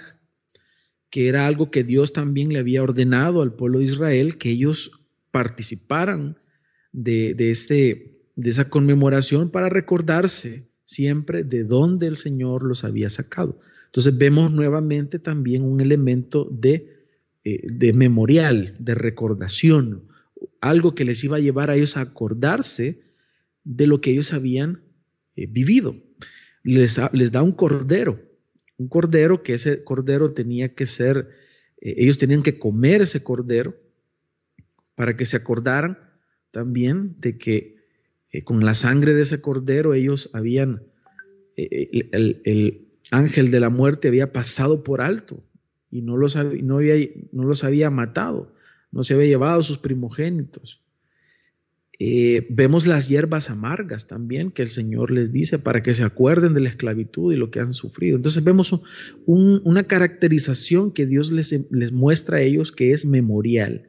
[1.09, 4.91] que era algo que Dios también le había ordenado al pueblo de Israel, que ellos
[5.31, 6.37] participaran
[6.91, 13.09] de, de este de esa conmemoración para recordarse siempre de dónde el Señor los había
[13.09, 13.59] sacado.
[13.87, 17.07] Entonces vemos nuevamente también un elemento de,
[17.43, 20.09] eh, de memorial, de recordación,
[20.61, 23.01] algo que les iba a llevar a ellos a acordarse
[23.63, 24.81] de lo que ellos habían
[25.35, 25.95] eh, vivido.
[26.63, 28.19] Les, les, da un cordero,
[28.77, 31.29] un cordero que ese cordero tenía que ser,
[31.79, 33.75] eh, ellos tenían que comer ese cordero
[34.95, 35.99] para que se acordaran
[36.51, 37.74] también de que
[38.35, 40.83] eh, con la sangre de ese cordero ellos habían,
[41.55, 42.81] eh, el,
[43.11, 45.41] ángel de la muerte había pasado por alto
[45.89, 46.95] y no los, no, había,
[47.31, 48.53] no los había matado,
[48.91, 50.83] no se había llevado sus primogénitos.
[51.97, 56.53] Eh, vemos las hierbas amargas también que el Señor les dice para que se acuerden
[56.53, 58.17] de la esclavitud y lo que han sufrido.
[58.17, 58.81] Entonces vemos
[59.25, 63.87] una caracterización que Dios les, les, muestra a ellos que es memorial.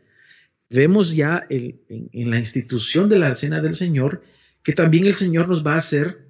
[0.70, 4.22] Vemos ya en, en, la institución de la cena del Señor
[4.62, 6.28] que también el Señor nos va a hacer,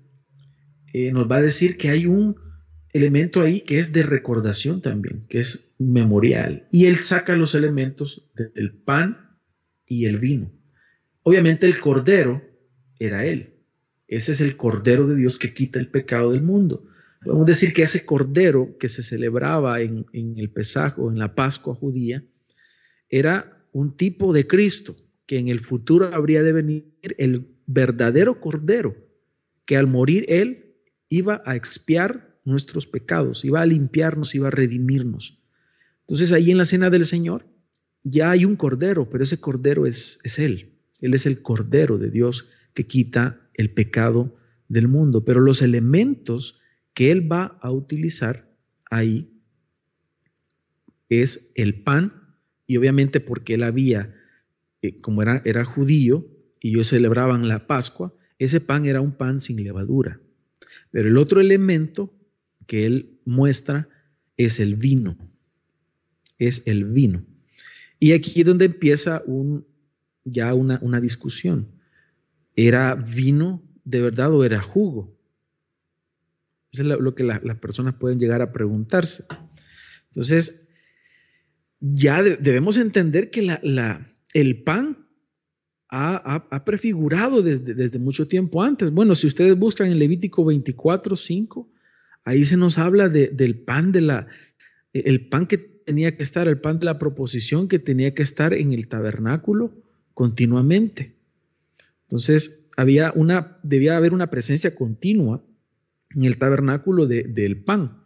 [0.93, 2.37] eh, nos va a decir que hay un,
[2.97, 6.67] elemento ahí que es de recordación también, que es memorial.
[6.73, 9.39] Y él saca los elementos del pan
[9.87, 10.51] y el vino.
[11.23, 12.43] Obviamente el cordero
[12.99, 13.55] era él.
[14.09, 16.87] Ese es el cordero de Dios que quita el pecado del mundo.
[17.23, 22.25] Podemos decir que ese cordero que se celebraba en, el pesajo, en la Pascua judía,
[23.09, 24.97] era un tipo de Cristo
[25.27, 28.97] que en el futuro habría de venir el verdadero cordero,
[29.67, 30.77] que al morir él
[31.11, 35.43] iba a expiar nuestros pecados, iba a limpiarnos, iba a redimirnos.
[36.01, 37.45] Entonces ahí en la cena del Señor
[38.03, 40.79] ya hay un cordero, pero ese cordero es, es Él.
[41.03, 44.37] Él es el cordero de Dios que quita el pecado
[44.69, 45.23] del mundo.
[45.27, 46.63] Pero los elementos
[46.95, 48.49] que Él va a utilizar
[48.91, 49.43] ahí
[51.11, 52.26] es el pan,
[52.67, 54.15] y obviamente porque Él había,
[54.83, 56.27] eh, como era, era judío,
[56.61, 60.21] y ellos celebraban la Pascua, ese pan era un pan sin levadura.
[60.91, 62.13] Pero el otro elemento
[62.67, 63.89] que él muestra
[64.37, 65.17] es el vino.
[66.39, 67.25] Es el vino.
[67.99, 69.67] Y aquí es donde empieza un,
[70.25, 71.69] ya una, una discusión.
[72.55, 75.17] ¿Era vino de verdad o era jugo?
[76.73, 79.25] Eso es lo que las personas pueden llegar a preguntarse.
[80.07, 80.66] Entonces,
[81.81, 83.49] ya debemos entender que
[84.35, 85.07] el pan
[85.89, 88.91] ha, prefigurado desde, mucho tiempo antes.
[88.91, 91.71] Bueno, si ustedes buscan en Levítico 24, 5,
[92.27, 94.27] Ahí se nos habla del pan de la,
[94.93, 98.53] el pan que tenía que estar, el pan de la proposición que tenía que estar
[98.53, 99.73] en el tabernáculo
[100.13, 101.15] continuamente.
[102.03, 105.41] Entonces, había una, debía haber una presencia continua
[106.17, 108.03] en el tabernáculo del pan.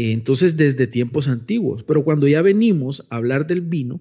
[0.00, 1.82] Entonces, desde tiempos antiguos.
[1.82, 4.00] Pero cuando ya venimos a hablar del vino,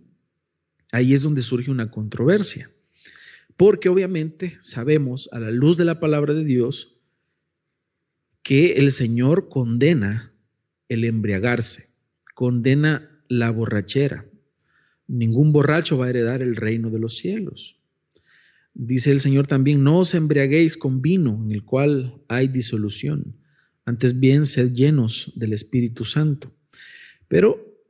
[0.92, 2.70] ahí es donde surge una controversia.
[3.56, 7.00] Porque obviamente sabemos, a la luz de la palabra de Dios,
[8.44, 10.32] que el Señor condena
[10.88, 11.90] el embriagarse,
[12.36, 14.28] condena la borrachera.
[15.08, 17.80] Ningún borracho va a heredar el reino de los cielos.
[18.76, 23.36] Dice el Señor también, no os embriaguéis con vino en el cual hay disolución,
[23.88, 26.54] antes bien sed llenos del Espíritu Santo.
[27.30, 27.82] Pero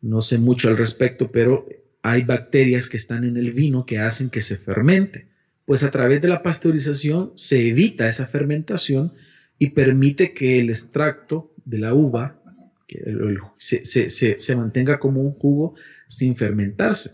[0.00, 1.66] No sé mucho al respecto, pero
[2.02, 5.28] hay bacterias que están en el vino que hacen que se fermente.
[5.64, 9.12] Pues a través de la pasteurización se evita esa fermentación
[9.58, 12.42] y permite que el extracto de la uva
[13.56, 15.74] se, mantenga como un jugo
[16.08, 17.12] sin fermentarse.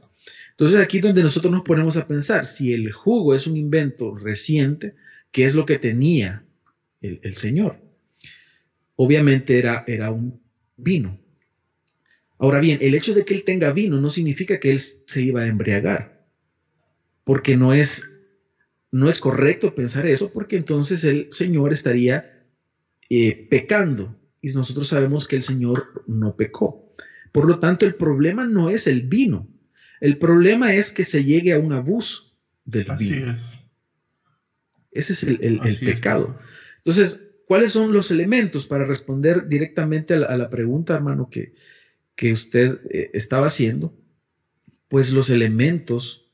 [0.50, 4.16] Entonces aquí es donde nosotros nos ponemos a pensar, si el jugo es un invento
[4.16, 4.94] reciente,
[5.30, 6.44] ¿qué es lo que tenía
[7.00, 7.80] el, Señor?
[8.96, 10.40] Obviamente era, era un
[10.76, 11.18] vino.
[12.38, 15.42] Ahora bien, el hecho de que él tenga vino no significa que él se iba
[15.42, 16.24] a embriagar,
[17.24, 18.17] porque no es,
[18.90, 22.44] no es correcto pensar eso, porque entonces el Señor estaría
[23.10, 26.94] eh, pecando y nosotros sabemos que el Señor no pecó.
[27.32, 29.48] Por lo tanto, el problema no es el vino,
[30.00, 33.32] el problema es que se llegue a un abuso del Así vino.
[33.32, 33.50] Es.
[34.90, 36.38] Ese es el, pecado.
[36.78, 41.54] Entonces, ¿cuáles son los elementos para responder directamente a la, pregunta, hermano, que,
[42.16, 43.94] que usted eh, estaba haciendo?
[44.88, 46.27] Pues los elementos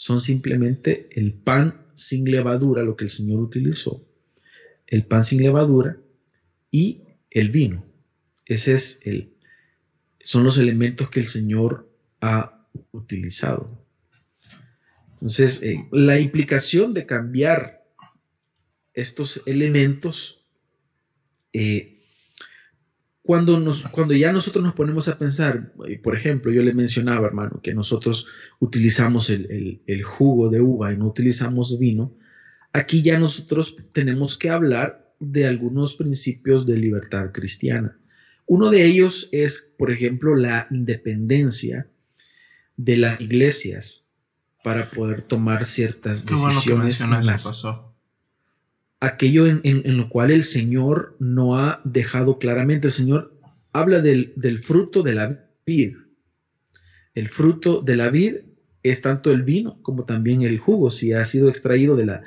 [0.00, 4.02] son simplemente el pan sin levadura, lo que el Señor utilizó,
[4.86, 5.98] el pan sin levadura
[6.70, 7.84] y el vino.
[8.46, 9.34] Ese es el,
[10.22, 11.92] son los elementos que el Señor
[12.22, 13.84] ha utilizado.
[15.12, 17.84] Entonces, eh, la implicación de cambiar
[18.94, 20.46] estos elementos,
[21.52, 21.99] eh,
[23.30, 27.28] cuando, nos, cuando ya nosotros nos ponemos a pensar, eh, por ejemplo, yo le mencionaba,
[27.28, 28.26] hermano, que nosotros
[28.58, 32.12] utilizamos el, el jugo de uva y no utilizamos vino,
[32.72, 37.96] aquí ya nosotros tenemos que hablar de algunos principios de libertad cristiana.
[38.46, 41.86] Uno de ellos es, por ejemplo, la independencia
[42.76, 44.10] de las iglesias
[44.64, 47.00] para poder tomar ciertas decisiones.
[49.00, 52.88] Aquello en, lo cual el Señor no ha dejado claramente.
[52.88, 53.34] El Señor
[53.72, 55.96] habla del, fruto de la vid.
[57.14, 58.36] El fruto de la vid
[58.82, 60.90] es tanto el vino como también el jugo.
[60.90, 62.22] Si ha sido extraído de la,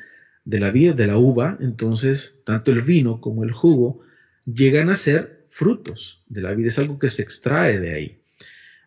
[0.46, 4.02] de la vid, de la uva, entonces tanto el vino como el jugo
[4.46, 6.66] llegan a ser frutos de la vid.
[6.66, 8.20] Es algo que se extrae de ahí.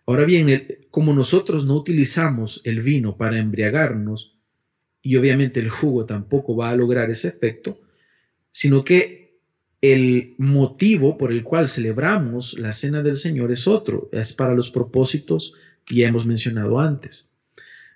[0.07, 4.36] Ahora bien, como nosotros no utilizamos el vino para embriagarnos,
[5.07, 7.81] y obviamente el jugo tampoco va a lograr ese efecto,
[8.51, 9.39] sino que
[9.81, 14.73] el motivo por el cual celebramos la cena del Señor es otro, es para los
[14.73, 15.55] propósitos
[15.85, 17.37] que ya hemos mencionado antes.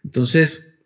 [0.04, 0.78] Entonces,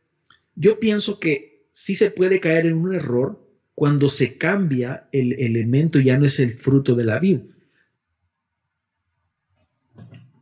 [0.54, 6.00] yo pienso que sí se puede caer en un error cuando se cambia el elemento,
[6.00, 7.40] ya no es el fruto de la vid,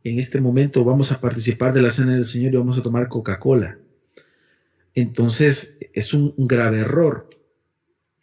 [0.05, 3.09] en este momento vamos a participar de la cena del Señor y vamos a tomar
[3.09, 3.79] Coca-Cola.
[4.93, 7.29] Entonces es un, grave error.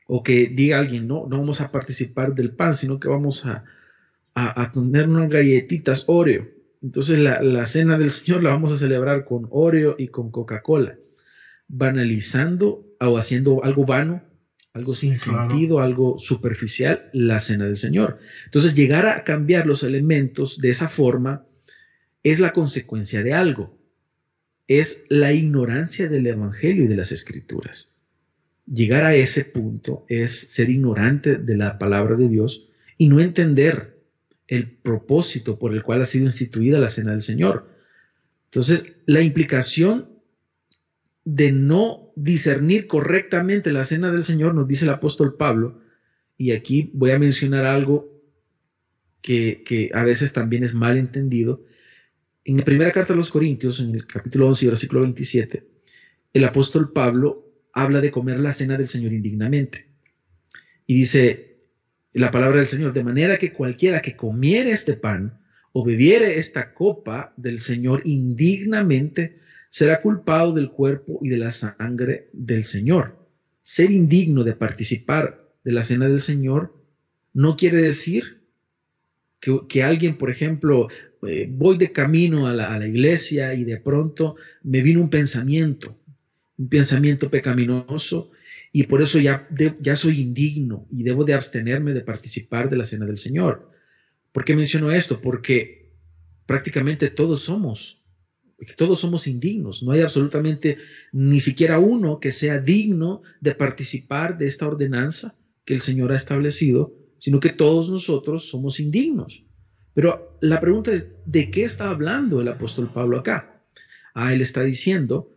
[0.06, 3.64] O que diga alguien, no, no vamos a participar del pan, sino que vamos a,
[4.34, 6.48] a, tener unas galletitas Oreo.
[6.82, 10.98] Entonces la, cena del Señor la vamos a celebrar con Oreo y con Coca-Cola,
[11.68, 14.22] banalizando o haciendo algo vano,
[14.72, 18.18] algo sin sentido, algo superficial, la cena del Señor.
[18.46, 21.44] Entonces llegar a cambiar los elementos de esa forma
[22.22, 23.79] es la consecuencia de algo.
[24.70, 27.96] Es la ignorancia del Evangelio y de las Escrituras.
[28.72, 34.00] Llegar a ese punto es ser ignorante de la palabra de Dios y no entender
[34.46, 37.68] el propósito por el cual ha sido instituida la cena del Señor.
[38.44, 40.08] Entonces, la implicación
[41.24, 45.80] de no discernir correctamente la cena del Señor, nos dice el apóstol Pablo,
[46.38, 48.22] y aquí voy a mencionar algo
[49.20, 51.64] que, que a veces también es mal entendido,
[52.50, 55.64] en la primera carta a los Corintios, en el capítulo 11 y versículo 27,
[56.32, 59.86] el apóstol Pablo habla de comer la cena del Señor indignamente.
[60.84, 61.58] Y dice
[62.12, 65.38] la palabra del Señor, de manera que cualquiera que comiere este pan
[65.72, 69.36] o bebiere esta copa del Señor indignamente,
[69.68, 73.28] será culpado del cuerpo y de la sangre del Señor.
[73.62, 76.74] Ser indigno de participar de la cena del Señor
[77.32, 78.42] no quiere decir
[79.38, 80.88] que, que, alguien, por ejemplo,
[81.26, 85.98] eh, voy de camino a la, iglesia y de pronto me vino un pensamiento,
[86.56, 88.30] un pensamiento pecaminoso
[88.72, 89.46] y por eso ya,
[89.80, 93.70] ya soy indigno y debo de abstenerme de participar de la cena del Señor.
[94.32, 95.20] ¿Por qué menciono esto?
[95.20, 95.90] Porque
[96.46, 98.02] prácticamente todos somos,
[98.76, 99.82] todos somos indignos.
[99.82, 100.78] No hay absolutamente
[101.12, 106.16] ni siquiera uno que sea digno de participar de esta ordenanza que el Señor ha
[106.16, 109.44] establecido, sino que todos nosotros somos indignos.
[110.00, 113.62] Pero la pregunta es, ¿de qué está hablando el apóstol Pablo acá?
[114.14, 115.30] Ah, él está diciendo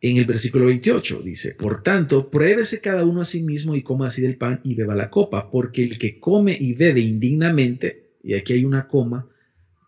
[0.00, 4.08] en el versículo 28, dice, por tanto, pruébese cada uno a sí mismo y coma
[4.08, 8.34] así del pan y beba la copa, porque el que come y bebe indignamente, y
[8.34, 9.28] aquí hay una coma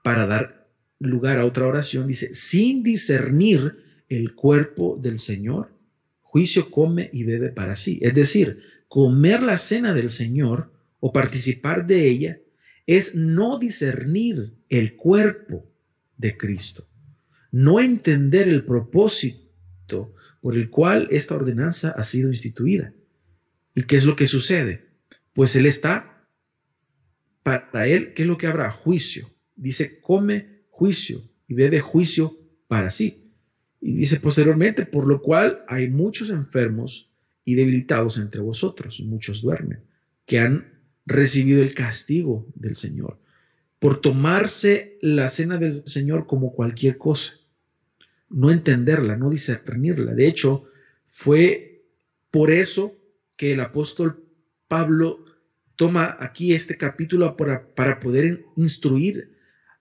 [0.04, 0.68] para dar
[1.00, 3.78] lugar a otra oración, dice, sin discernir
[4.08, 5.72] el cuerpo del Señor,
[6.20, 7.98] juicio come y bebe para sí.
[8.00, 10.70] Es decir, comer la cena del Señor
[11.00, 12.38] o participar de ella
[12.86, 15.70] es no discernir el cuerpo
[16.16, 16.88] de Cristo,
[17.50, 22.92] no entender el propósito por el cual esta ordenanza ha sido instituida.
[23.74, 24.88] ¿Y qué es lo que sucede?
[25.32, 26.26] Pues Él está,
[27.42, 28.70] para Él, ¿qué es lo que habrá?
[28.70, 29.30] Juicio.
[29.54, 33.32] Dice, come juicio y bebe juicio para sí.
[33.80, 37.12] Y dice posteriormente, por lo cual hay muchos enfermos
[37.44, 39.84] y debilitados entre vosotros, muchos duermen,
[40.26, 40.71] que han
[41.06, 43.18] recibido el castigo del Señor
[43.82, 47.32] por tomarse la cena del Señor como cualquier cosa,
[48.30, 50.14] no entenderla, no discernirla.
[50.14, 50.68] De hecho,
[51.08, 51.82] fue
[52.30, 52.96] por eso
[53.36, 54.24] que el apóstol
[54.68, 55.24] Pablo
[55.74, 59.36] toma aquí este capítulo para, para poder instruir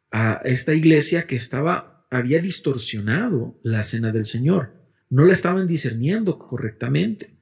[0.10, 4.74] a esta iglesia que estaba, había distorsionado la cena del Señor,
[5.12, 7.36] no la estaban discerniendo correctamente.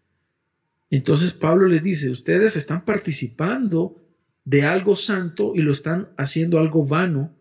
[0.89, 3.95] Entonces Pablo le dice, ustedes están participando
[4.43, 7.35] de algo santo y lo están haciendo algo vano,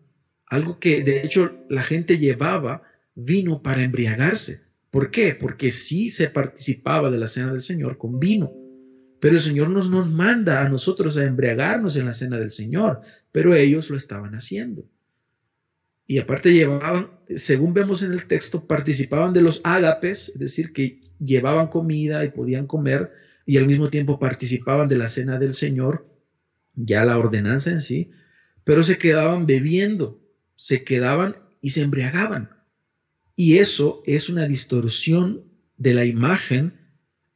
[0.45, 2.83] algo que de hecho la gente llevaba
[3.15, 4.59] vino para embriagarse.
[4.91, 5.33] ¿Por qué?
[5.33, 8.51] Porque sí se participaba de la cena del Señor con vino.
[9.19, 13.01] Pero el Señor nos, nos manda a nosotros a embriagarnos en la cena del Señor,
[13.31, 14.85] pero ellos lo estaban haciendo.
[16.07, 21.01] Y aparte llevaban, según vemos en el texto, participaban de los ágapes, es decir, que
[21.19, 23.11] llevaban comida y podían comer,
[23.49, 26.05] y al mismo tiempo participaban de la cena del Señor,
[26.75, 28.11] ya la ordenanza en sí,
[28.63, 30.21] pero se quedaban bebiendo,
[30.55, 32.51] se quedaban y se embriagaban.
[33.35, 35.45] Y eso es una distorsión
[35.77, 36.73] de la imagen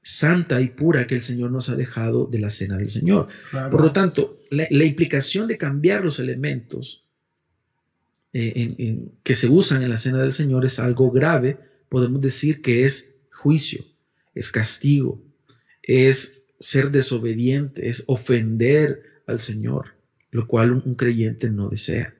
[0.04, 3.30] santa y pura que el Señor nos ha dejado de la cena del Señor.
[3.72, 7.08] Por lo tanto, la, implicación de cambiar los elementos
[8.34, 11.58] eh, que se usan en la cena del Señor es algo grave.
[11.90, 13.84] Podemos decir que es juicio,
[14.36, 15.33] es castigo,
[15.84, 19.96] es ser desobediente, es ofender al Señor,
[20.32, 22.16] lo cual un, creyente no desea.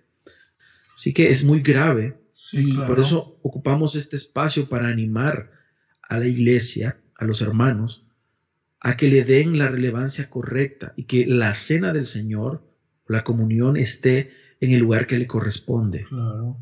[0.94, 2.18] Así que es muy grave
[2.52, 5.52] y por eso ocupamos este espacio para animar
[6.02, 8.06] a la iglesia a los hermanos
[8.80, 12.68] a que le den la relevancia correcta y que la cena del Señor,
[13.08, 16.04] la comunión, esté en el lugar que le corresponde.
[16.04, 16.58] Claro.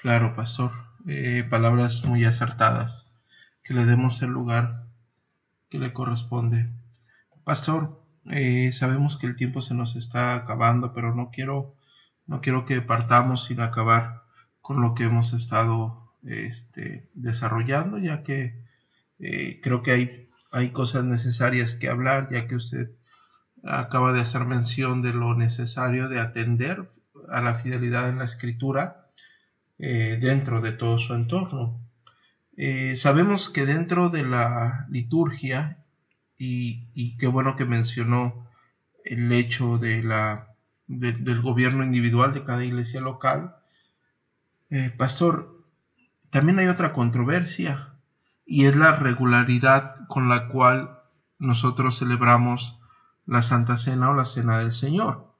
[0.00, 0.70] Claro, pastor.
[1.08, 3.12] Eh, palabras muy acertadas.
[3.64, 4.81] Que le demos el lugar
[5.72, 6.68] que le corresponde.
[7.44, 11.76] Pastor, eh, sabemos que el tiempo se nos está acabando, pero no quiero,
[12.26, 14.24] no quiero que partamos sin acabar
[14.60, 18.62] con lo que hemos estado este, desarrollando, ya que
[19.18, 22.90] eh, creo que hay, hay cosas necesarias que hablar, ya que usted
[23.64, 26.86] acaba de hacer mención de lo necesario de atender
[27.30, 29.08] a la fidelidad en la escritura
[29.78, 31.81] eh, dentro de todo su entorno.
[32.64, 35.78] Eh, sabemos que dentro de la liturgia,
[36.38, 38.48] y, qué bueno que mencionó
[39.04, 40.54] el hecho de la,
[40.86, 43.56] del gobierno individual de cada iglesia local,
[44.96, 45.64] pastor,
[46.30, 47.94] también hay otra controversia
[48.46, 51.00] y es la regularidad con la cual
[51.40, 52.80] nosotros celebramos
[53.26, 55.34] la Santa Cena o la Cena del Señor.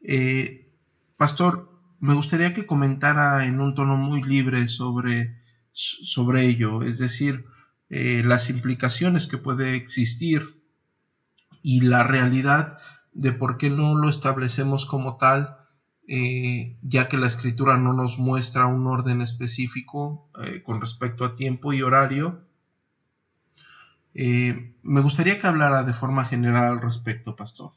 [0.00, 0.72] Eh,
[1.18, 5.36] pastor, me gustaría que comentara en un tono muy libre sobre,
[5.72, 7.44] sobre ello, es decir,
[7.90, 10.60] eh, las implicaciones que puede existir
[11.62, 12.78] y la realidad
[13.14, 15.56] de por qué no lo establecemos como tal
[16.06, 21.34] eh, ya que la escritura no nos muestra un orden específico eh, con respecto a
[21.34, 22.44] tiempo y horario.
[24.14, 27.72] Me gustaría que hablara de forma general al respecto, pastor.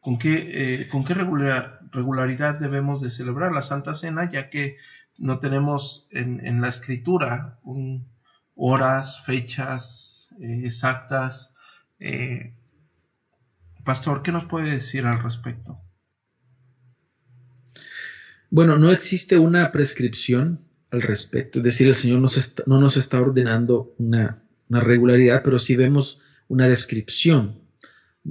[0.00, 4.76] ¿Con qué, con qué regularidad debemos de celebrar la Santa Cena, ya que
[5.18, 7.60] no tenemos en, la escritura
[8.54, 11.56] horas, fechas exactas?
[13.84, 15.80] pastor, ¿qué nos puede decir al respecto?
[18.50, 20.60] Bueno, no existe una prescripción
[20.90, 22.20] al respecto, es decir, el Señor
[22.66, 27.60] no nos está ordenando una, regularidad, pero sí vemos una descripción.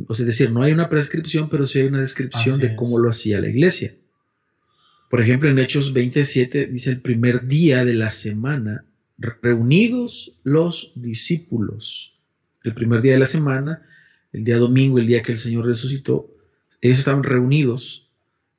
[0.07, 2.99] O sea, es decir, no hay una prescripción, pero sí hay una descripción de cómo
[2.99, 3.93] lo hacía la iglesia.
[5.09, 8.85] Por ejemplo, en Hechos 27 dice el primer día de la semana,
[9.17, 12.19] reunidos los discípulos.
[12.63, 13.83] El primer día de la semana,
[14.33, 16.31] el día domingo, el día que el Señor resucitó,
[16.81, 18.05] ellos estaban reunidos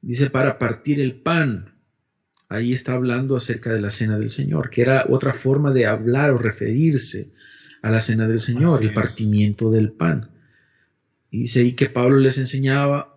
[0.06, 1.74] dice para partir el pan.
[2.48, 6.30] Ahí está hablando acerca de la cena del Señor, que era otra forma de hablar
[6.30, 7.32] o referirse
[7.82, 10.30] a la cena del Señor, el partimiento del pan.
[11.30, 13.15] Y dice ahí que Pablo les enseñaba,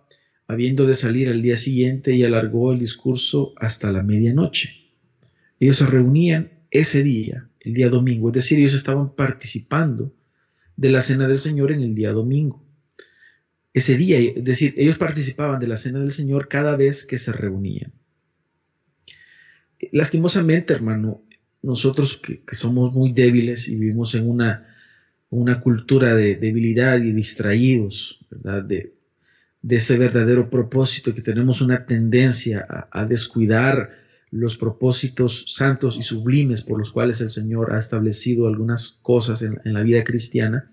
[0.50, 4.90] habiendo de salir al día siguiente, y alargó el discurso hasta la medianoche.
[5.58, 10.12] Ellos se reunían ese día, el día domingo, es decir, ellos estaban participando
[10.76, 12.64] de la cena del Señor en el día domingo
[13.72, 17.32] ese día, es decir, ellos participaban de la cena del Señor cada vez que se
[17.32, 17.92] reunían.
[19.92, 21.22] Lastimosamente, hermano,
[21.62, 24.76] nosotros que, somos muy débiles y vivimos en una,
[25.30, 28.64] una cultura de debilidad y distraídos, ¿verdad?
[28.64, 28.94] De,
[29.68, 33.98] ese verdadero propósito, que tenemos una tendencia a, descuidar
[34.30, 39.74] los propósitos santos y sublimes por los cuales el Señor ha establecido algunas cosas en
[39.74, 40.70] la vida cristiana,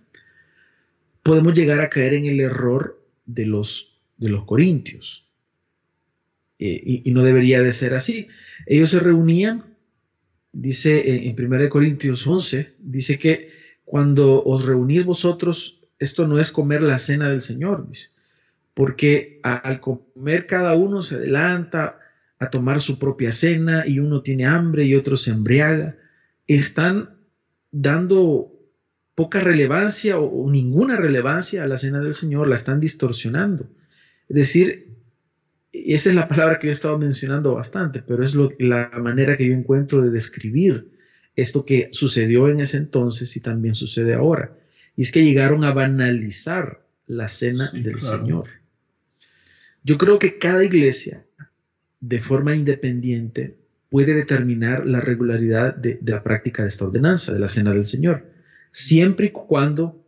[1.23, 5.27] podemos llegar a caer en el error de los, de los corintios.
[6.59, 8.27] Eh, y, no debería de ser así.
[8.65, 9.75] Ellos se reunían,
[10.51, 13.51] dice en, 1 Corintios 11, dice que
[13.85, 18.09] cuando os reunís vosotros esto no es comer la cena del Señor, dice,
[18.77, 21.97] porque al comer cada uno se adelanta
[22.37, 25.97] a tomar su propia cena y uno tiene hambre y otro se embriaga.
[26.45, 27.17] Están
[27.71, 28.53] dando
[29.15, 33.67] poca relevancia o, ninguna relevancia a la cena del Señor, la están distorsionando.
[34.29, 34.95] Es decir,
[35.71, 39.47] esa es la palabra que yo he estado mencionando bastante, pero es la manera que
[39.47, 40.91] yo encuentro de describir
[41.35, 44.55] esto que sucedió en ese entonces y también sucede ahora.
[44.95, 48.47] Y es que llegaron a banalizar la cena del Señor.
[49.87, 51.25] Yo creo que cada iglesia,
[52.01, 53.55] de forma independiente,
[53.89, 58.29] puede determinar la regularidad de, la práctica de esta ordenanza, de la cena del Señor,
[58.73, 60.05] siempre y cuando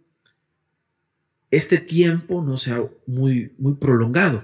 [1.49, 4.43] este tiempo no sea muy, muy prolongado.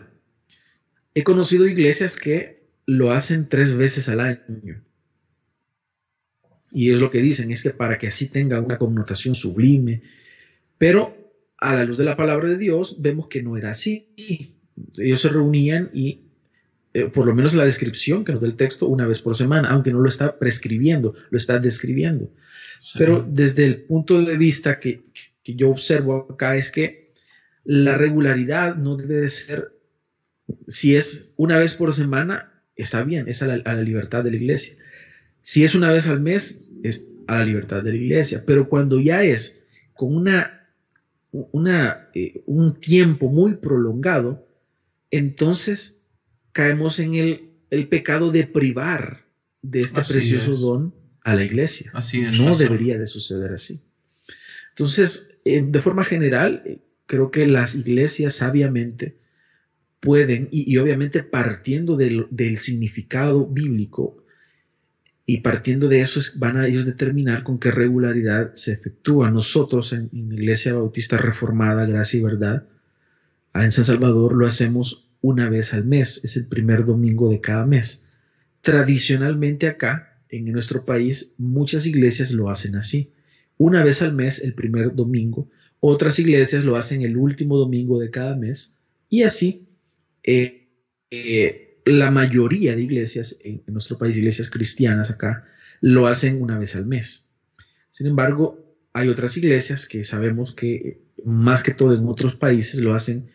[1.14, 4.86] He conocido iglesias que lo hacen tres veces al año.
[6.72, 10.02] Y es lo que dicen, es que para que así tenga una connotación sublime.
[10.78, 11.14] Pero
[11.58, 14.56] a la luz de la palabra de Dios vemos que no era así.
[14.98, 16.22] Ellos se reunían y,
[16.94, 19.70] eh, por lo menos la descripción que nos da el texto, una vez por semana,
[19.70, 22.30] aunque no lo está prescribiendo, lo está describiendo.
[22.98, 25.04] Pero desde el punto de vista que,
[25.44, 27.14] que yo observo acá es que
[27.64, 29.76] la regularidad no debe de ser
[30.68, 34.76] si es una vez por semana, está bien, es a la, libertad de la iglesia.
[35.42, 38.44] Si es una vez al mes, es a la libertad de la iglesia.
[38.46, 40.68] Pero cuando ya es con una,
[41.32, 44.45] una eh, un tiempo muy prolongado,
[45.18, 46.06] entonces
[46.52, 49.26] caemos en el, pecado de privar
[49.62, 51.92] de este precioso don a la iglesia.
[51.94, 53.82] Así es, no debería de suceder así.
[54.70, 59.18] Entonces, de forma general, creo que las iglesias sabiamente
[60.00, 64.24] pueden, y, obviamente partiendo del, significado bíblico,
[65.26, 69.32] y partiendo de eso van a ellos determinar con qué regularidad se efectúa.
[69.32, 72.68] Nosotros en, la Iglesia Bautista Reformada, Gracia y Verdad,
[73.56, 77.66] en San Salvador lo hacemos una vez al mes, es el primer domingo de cada
[77.66, 78.12] mes.
[78.62, 83.12] Tradicionalmente acá, en nuestro país, muchas iglesias lo hacen así.
[83.58, 85.50] Una vez al mes, el primer domingo,
[85.80, 89.68] otras iglesias lo hacen el último domingo de cada mes, y así
[90.24, 90.68] eh,
[91.10, 95.46] eh, la mayoría de iglesias en, nuestro país, iglesias cristianas acá,
[95.82, 97.32] lo hacen una vez al mes.
[97.90, 98.64] Sin embargo,
[98.94, 103.34] hay otras iglesias que sabemos que más que todo en otros países lo hacen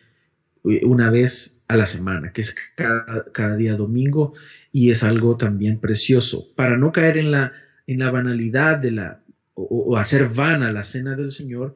[0.63, 4.33] una vez a la semana, que es cada, día domingo,
[4.71, 6.53] y es algo también precioso.
[6.55, 7.53] Para no caer en la,
[7.87, 9.21] en la banalidad de la,
[9.55, 11.75] o, hacer vana la cena del Señor,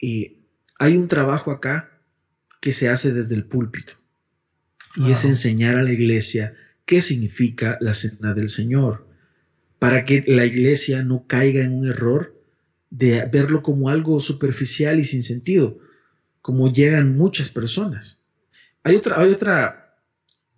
[0.00, 1.90] hay un trabajo acá
[2.60, 3.94] que se hace desde el púlpito
[4.96, 9.06] y es enseñar a la iglesia qué significa la cena del Señor,
[9.78, 12.34] para que la iglesia no caiga en un error
[12.90, 15.78] de verlo como algo superficial y sin sentido,
[16.44, 18.22] como llegan muchas personas.
[18.82, 19.96] Hay otra, hay otra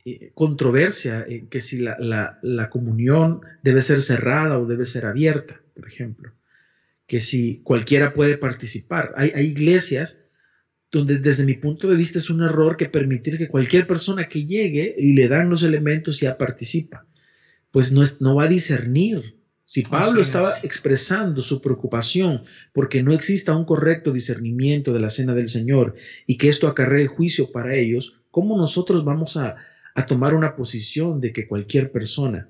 [0.04, 1.96] eh, controversia en que si la,
[2.42, 6.32] la, comunión debe ser cerrada o debe ser abierta, por ejemplo,
[7.06, 9.14] que si cualquiera puede participar.
[9.16, 10.18] Hay, iglesias
[10.90, 14.44] donde desde mi punto de vista es un error que permitir que cualquier persona que
[14.44, 17.06] llegue y le dan los elementos ya participa,
[17.70, 19.36] pues no, es, no va a discernir.
[19.68, 25.34] Si Pablo estaba expresando su preocupación porque no exista un correcto discernimiento de la cena
[25.34, 29.56] del Señor y que esto acarree juicio para ellos, ¿cómo nosotros vamos a,
[30.06, 32.48] tomar una posición de que cualquier persona?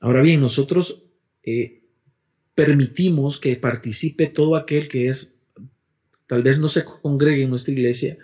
[0.00, 1.04] Ahora bien, nosotros
[1.44, 1.84] eh,
[2.56, 5.46] permitimos que participe todo aquel que es
[6.26, 8.16] tal vez no se congregue en nuestra iglesia,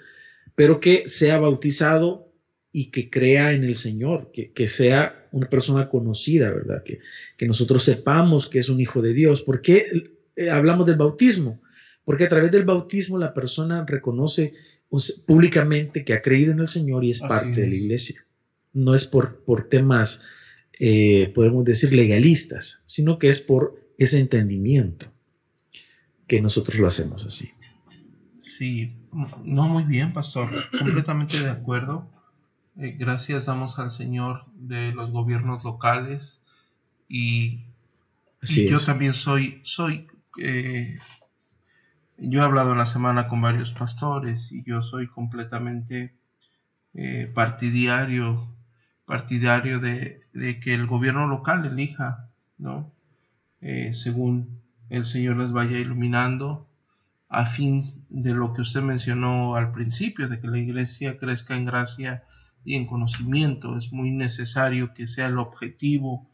[0.57, 2.28] pero que sea bautizado
[2.73, 6.83] y que crea en el Señor, que, sea una persona conocida, ¿verdad?
[6.85, 7.01] Que,
[7.37, 9.43] que, nosotros sepamos que es un hijo de Dios.
[9.43, 9.87] ¿Por qué
[10.37, 11.61] eh, hablamos del bautismo?
[12.05, 14.53] Porque a través del bautismo la persona reconoce
[15.27, 18.21] públicamente que ha creído en el Señor y es parte de la iglesia.
[18.73, 20.25] No es por, por temas,
[20.79, 25.13] eh, podemos decir, legalistas, sino que es por ese entendimiento
[26.27, 27.51] que nosotros lo hacemos así.
[28.39, 28.97] Sí,
[29.45, 30.49] no muy bien, pastor,
[30.79, 32.09] completamente de acuerdo.
[32.81, 36.45] Eh, gracias damos al Señor de los gobiernos locales
[37.09, 37.65] y,
[38.41, 40.07] yo también soy, soy,
[40.41, 41.01] eh,
[42.19, 46.15] yo he hablado en la semana con varios pastores y yo soy completamente
[46.95, 48.49] eh, partidario,
[49.07, 52.93] partidario de, de, que el gobierno local elija, ¿no?
[53.91, 56.69] según el Señor les vaya iluminando
[57.29, 61.65] a fin de lo que usted mencionó al principio, de que la iglesia crezca en
[61.65, 62.23] gracia
[62.65, 63.77] y en conocimiento.
[63.77, 66.31] Es muy necesario que sea el objetivo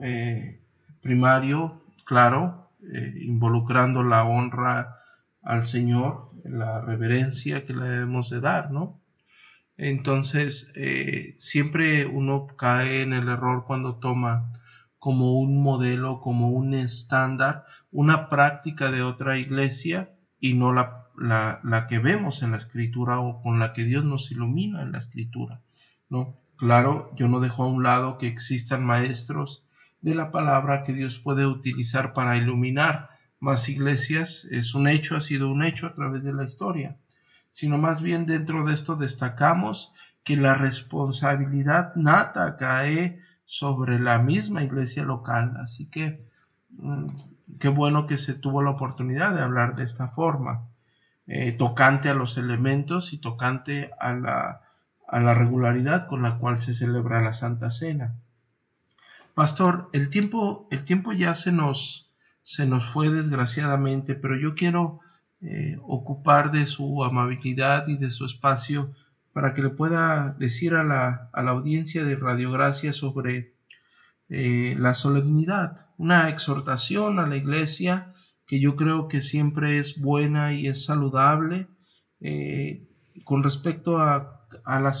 [0.00, 0.60] eh,
[1.02, 4.96] primario, claro, eh, involucrando la honra
[5.42, 9.00] al Señor la reverencia que le debemos de dar, ¿no?
[9.76, 14.50] Entonces, eh, siempre uno cae en el error cuando toma
[14.98, 21.86] como un modelo, como un estándar, una práctica de otra iglesia y no la, la,
[21.88, 25.62] que vemos en la escritura o con la que Dios nos ilumina en la escritura,
[26.08, 26.36] ¿no?
[26.56, 29.66] Claro, yo no dejo a un lado que existan maestros
[30.00, 33.10] de la palabra que Dios puede utilizar para iluminar
[33.40, 36.96] más iglesias, es un hecho, ha sido un hecho a través de la historia,
[37.52, 39.92] sino más bien dentro de esto destacamos
[40.24, 45.56] que la responsabilidad nata cae sobre la misma iglesia local.
[45.58, 46.22] Así que
[46.70, 47.06] mm,
[47.58, 50.67] qué bueno que se tuvo la oportunidad de hablar de esta forma,
[51.28, 54.62] eh, tocante a los elementos y tocante a la,
[55.06, 58.14] a la regularidad con la cual se celebra la Santa Cena.
[59.34, 62.10] Pastor, el tiempo, el tiempo ya se nos,
[62.42, 65.00] se nos fue desgraciadamente, pero yo quiero
[65.42, 68.92] eh, ocupar de su amabilidad y de su espacio
[69.32, 73.52] para que le pueda decir a la, a la audiencia de Radiogracia sobre
[74.30, 78.12] eh, la solemnidad, una exhortación a la iglesia
[78.48, 81.68] que yo creo que siempre es buena y es saludable
[82.20, 82.88] eh,
[83.22, 84.92] con respecto a, a la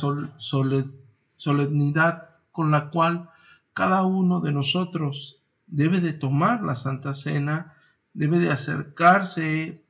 [1.36, 3.30] solemnidad con la cual
[3.72, 7.72] cada uno de nosotros debe de tomar la Santa Cena,
[8.12, 9.82] debe de acercarse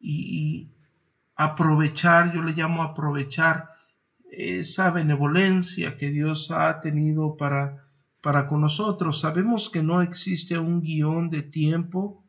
[0.00, 0.68] y,
[1.34, 3.70] aprovechar, yo le llamo aprovechar
[4.30, 7.88] esa benevolencia que Dios ha tenido para,
[8.22, 9.20] para con nosotros.
[9.20, 12.25] Sabemos que no existe un guion de tiempo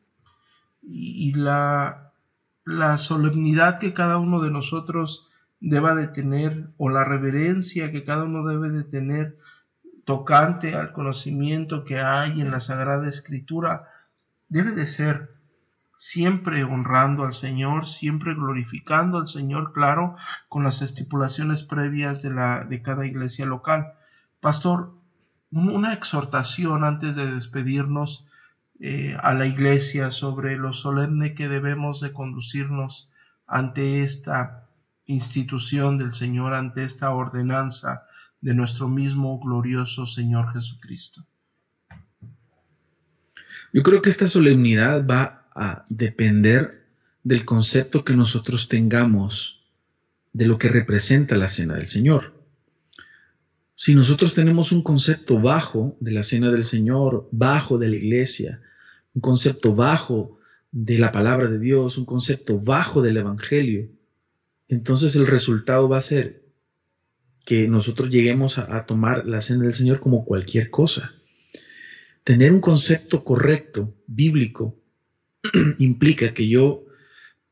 [0.90, 2.12] y, la,
[2.64, 5.30] la solemnidad que cada uno de nosotros
[5.60, 9.38] deba de tener o la reverencia que cada uno debe de tener
[10.04, 13.88] tocante al conocimiento que hay en la Sagrada Escritura
[14.48, 15.36] debe de ser
[15.94, 20.16] siempre honrando al Señor, siempre glorificando al Señor, claro,
[20.48, 23.94] con las estipulaciones previas de, la, de cada iglesia local.
[24.40, 24.94] Pastor,
[25.50, 28.27] una exhortación antes de despedirnos
[28.80, 33.10] eh, a la iglesia sobre lo solemne que debemos de conducirnos
[33.46, 34.68] ante esta
[35.06, 38.06] institución del Señor, ante esta ordenanza
[38.40, 41.26] de nuestro mismo glorioso Señor Jesucristo.
[43.72, 46.86] Yo creo que esta solemnidad va a depender
[47.24, 49.66] del concepto que nosotros tengamos
[50.32, 52.34] de lo que representa la cena del Señor.
[53.74, 58.60] Si nosotros tenemos un concepto bajo de la cena del Señor, bajo de la iglesia,
[59.18, 60.38] un concepto bajo
[60.70, 63.88] de la palabra de Dios, un concepto bajo del Evangelio,
[64.68, 66.44] entonces el resultado va a ser
[67.44, 71.12] que nosotros lleguemos a, tomar la cena del Señor como cualquier cosa.
[72.22, 74.78] Tener un concepto correcto, bíblico,
[75.78, 76.84] implica que yo,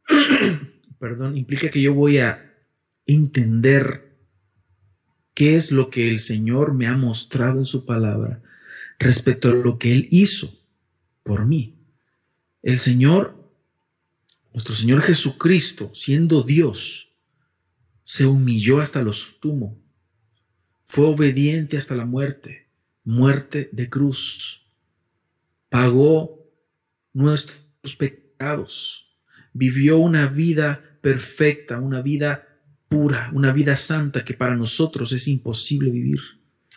[1.00, 2.54] perdón, implica que yo voy a
[3.06, 4.14] entender
[5.34, 8.40] qué es lo que el Señor me ha mostrado en su palabra
[9.00, 10.64] respecto a lo que Él hizo
[11.26, 11.76] por mí.
[12.62, 13.52] El Señor,
[14.54, 17.12] nuestro Señor Jesucristo, siendo Dios,
[18.04, 19.86] se humilló hasta lo sumo
[20.86, 22.68] fue obediente hasta la muerte,
[23.04, 24.70] muerte de cruz.
[25.68, 26.48] Pagó
[27.12, 29.18] nuestros pecados,
[29.52, 32.46] vivió una vida perfecta, una vida
[32.88, 36.20] pura, una vida santa que para nosotros es imposible vivir.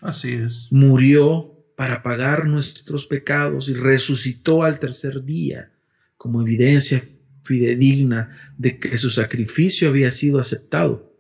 [0.01, 0.67] Así es.
[0.71, 5.71] Murió para pagar nuestros pecados y resucitó al tercer día
[6.17, 7.01] como evidencia
[7.43, 11.15] fidedigna de que su sacrificio había sido aceptado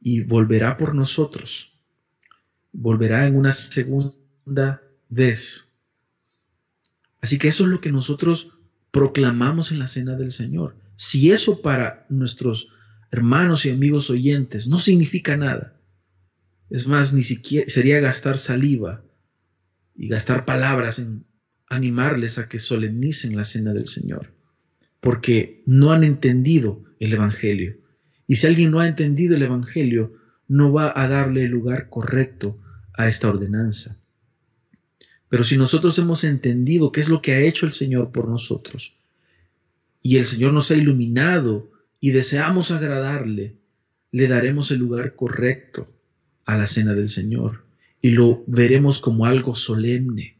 [0.00, 1.78] y volverá por nosotros.
[2.72, 4.80] Volverá en una segunda
[5.10, 5.82] vez.
[7.20, 8.52] Así que eso es lo que nosotros
[8.90, 10.76] proclamamos en la cena del Señor.
[10.94, 12.72] Si eso para nuestros
[13.10, 15.78] hermanos y amigos oyentes no significa nada,
[16.70, 19.02] es más, ni siquiera sería gastar saliva
[19.96, 21.24] y gastar palabras en
[21.68, 24.34] animarles a que solemnicen la cena del Señor,
[25.00, 27.76] porque no han entendido el Evangelio
[28.26, 30.14] y si alguien no ha entendido el Evangelio,
[30.48, 32.58] no va a darle el lugar correcto
[32.94, 34.02] a esta ordenanza.
[35.28, 38.96] Pero si nosotros hemos entendido qué es lo que ha hecho el Señor por nosotros,
[40.02, 41.70] y el Señor nos ha iluminado
[42.00, 43.56] y deseamos agradarle,
[44.12, 45.92] le daremos el lugar correcto
[46.44, 47.65] a la cena del Señor
[48.00, 50.36] y lo veremos como algo solemne.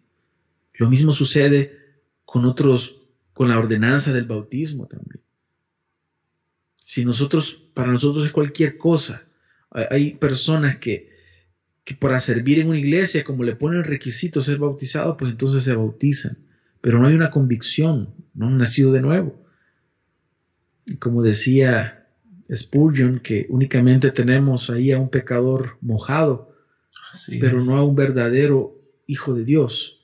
[0.75, 1.79] Lo mismo sucede
[2.25, 3.03] con otros,
[3.33, 5.21] con la ordenanza del bautismo también.
[6.75, 9.23] Si nosotros, para nosotros es cualquier cosa.
[9.71, 11.11] Hay, personas que,
[11.85, 15.65] que para servir en una iglesia, como le ponen el requisito ser bautizado, pues entonces
[15.65, 16.37] se bautizan.
[16.81, 19.43] Pero no hay una convicción, no han nacido de nuevo.
[21.01, 22.07] como decía
[22.55, 26.56] Spurgeon, que únicamente tenemos ahí a un pecador mojado,
[27.41, 28.75] pero no a un verdadero
[29.07, 30.03] hijo de Dios.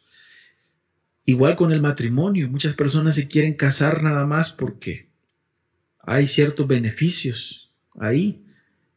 [1.25, 5.09] Igual con el matrimonio, muchas personas se quieren casar nada más porque
[6.01, 8.45] hay ciertos beneficios ahí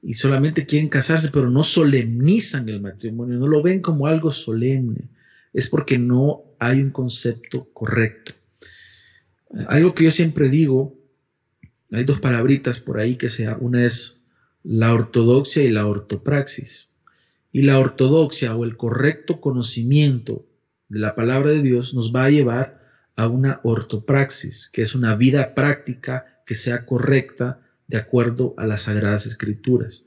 [0.01, 5.09] y solamente quieren casarse, pero no solemnizan el matrimonio, no lo ven como algo solemne.
[5.53, 8.33] Es porque no hay un concepto correcto.
[9.67, 10.95] Algo que yo siempre digo,
[11.91, 14.27] hay dos palabritas por ahí que sea, una es
[14.63, 16.94] la ortodoxia y la ortopraxis.
[17.55, 20.45] Y la ortodoxia o el correcto conocimiento
[20.89, 22.83] de la palabra de Dios nos va a llevar
[23.15, 28.81] a una ortopraxis, que es una vida práctica que sea correcta de acuerdo a las
[28.81, 30.03] sagradas escrituras.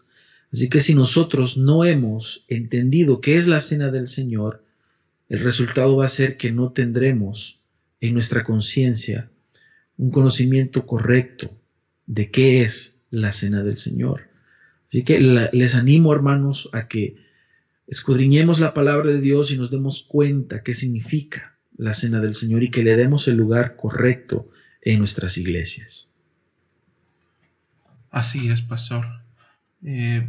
[0.52, 4.62] Así que si nosotros no hemos entendido qué es la cena del Señor,
[5.30, 7.62] el resultado va a ser que no tendremos
[8.02, 9.30] en nuestra conciencia
[9.96, 11.50] un conocimiento correcto
[12.04, 14.24] de qué es la cena del Señor.
[14.90, 17.26] Así que les animo, hermanos, a que
[17.88, 22.62] escudriñemos la palabra de Dios y nos demos cuenta qué significa la cena del Señor
[22.62, 24.48] y que le demos el lugar correcto
[24.82, 26.14] en nuestras iglesias.
[28.10, 29.06] Así es, pastor.
[29.82, 30.28] Eh,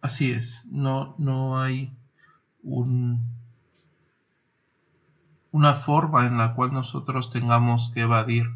[0.00, 0.64] así es.
[0.70, 1.92] No, no hay
[2.62, 3.20] un,
[5.50, 8.46] una forma en la cual nosotros tengamos que evadir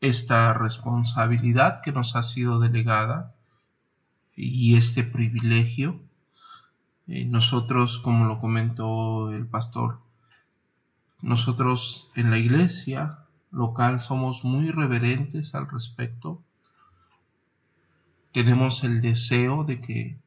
[0.00, 3.34] esta responsabilidad que nos ha sido delegada
[4.36, 6.00] y este privilegio.
[7.08, 9.98] Eh, nosotros, como lo comentó el pastor,
[11.22, 16.42] nosotros en la iglesia local somos muy reverentes al respecto.
[18.32, 20.18] Tenemos el deseo de que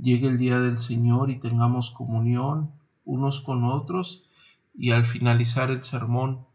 [0.00, 2.72] llegue el día del Señor y tengamos comunión
[3.04, 4.24] unos con otros
[4.74, 6.46] y al finalizar el sermón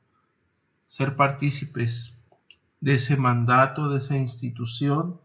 [0.88, 2.18] ser partícipes
[2.82, 5.22] de ese mandato, de esa institución,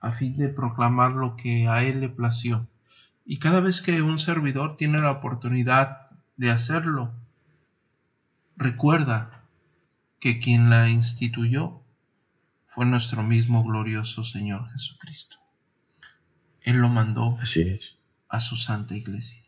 [0.00, 2.66] a fin de proclamar lo que a él le plació.
[3.24, 7.12] Y cada vez que un servidor tiene la oportunidad de hacerlo,
[8.56, 9.44] recuerda
[10.20, 11.80] que quien la instituyó
[12.66, 15.36] fue nuestro mismo glorioso Señor Jesucristo.
[16.60, 17.78] Él lo mandó Así
[18.28, 19.42] a su santa iglesia.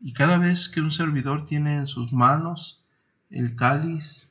[0.00, 2.84] Y cada vez que un servidor tiene en sus manos
[3.30, 4.28] el cáliz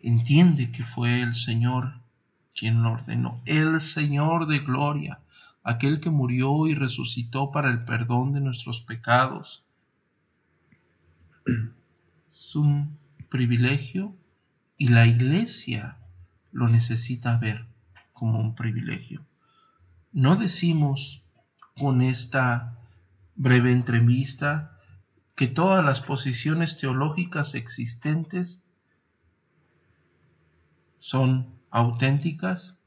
[0.00, 1.94] entiende que fue el Señor
[2.54, 5.20] quien lo ordenó, el Señor de gloria,
[5.64, 9.64] aquel que murió y resucitó para el perdón de nuestros pecados.
[12.30, 12.98] Es un
[13.30, 14.14] privilegio
[14.76, 15.96] y la iglesia
[16.52, 17.66] lo necesita ver
[18.12, 19.24] como un privilegio.
[20.12, 21.22] No decimos
[21.76, 22.78] con esta
[23.34, 24.78] breve entrevista
[25.34, 28.64] que todas las posiciones teológicas existentes
[30.98, 32.78] son auténticas,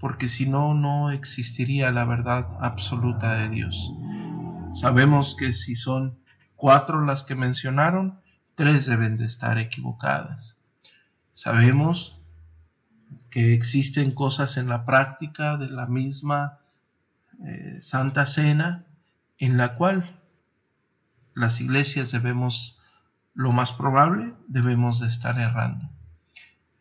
[0.00, 3.92] porque si no, no existiría la verdad absoluta de Dios.
[4.72, 6.18] Sabemos que si son
[6.56, 8.18] cuatro las que mencionaron,
[8.54, 10.56] tres deben de estar equivocadas.
[11.34, 12.18] Sabemos
[13.28, 16.58] que existen cosas en la práctica de la misma
[17.44, 18.86] eh, Santa Cena
[19.38, 20.18] en la cual
[21.34, 22.80] las iglesias debemos,
[23.34, 25.88] lo más probable, debemos de estar errando.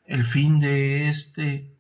[0.06, 1.79] El fin de este,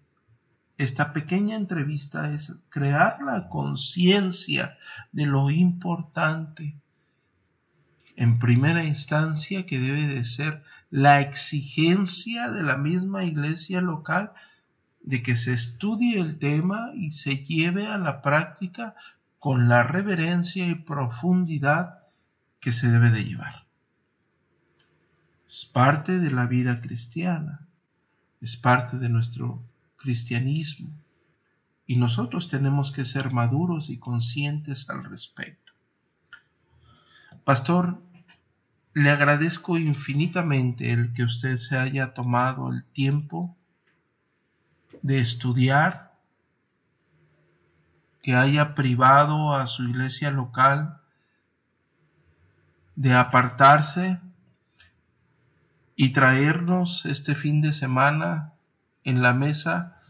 [0.79, 4.77] esta pequeña entrevista es crear la conciencia
[5.11, 6.75] de lo importante
[8.15, 14.31] en primera instancia que debe de ser la exigencia de la misma iglesia local
[15.01, 18.95] de que se estudie el tema y se lleve a la práctica
[19.37, 21.99] con la reverencia y profundidad
[22.59, 23.65] que se debe de llevar.
[25.47, 27.67] Es parte de la vida cristiana
[28.41, 29.61] es parte de nuestro
[29.99, 30.89] cristianismo
[31.85, 35.73] y nosotros tenemos que ser maduros y conscientes al respecto.
[37.43, 38.01] Pastor,
[38.93, 43.55] le agradezco infinitamente el que usted se haya tomado el tiempo
[45.01, 46.13] de estudiar,
[48.21, 51.01] que haya privado a su iglesia local
[52.95, 54.19] de apartarse
[55.95, 58.53] y traernos este fin de semana
[59.03, 60.01] en la mesa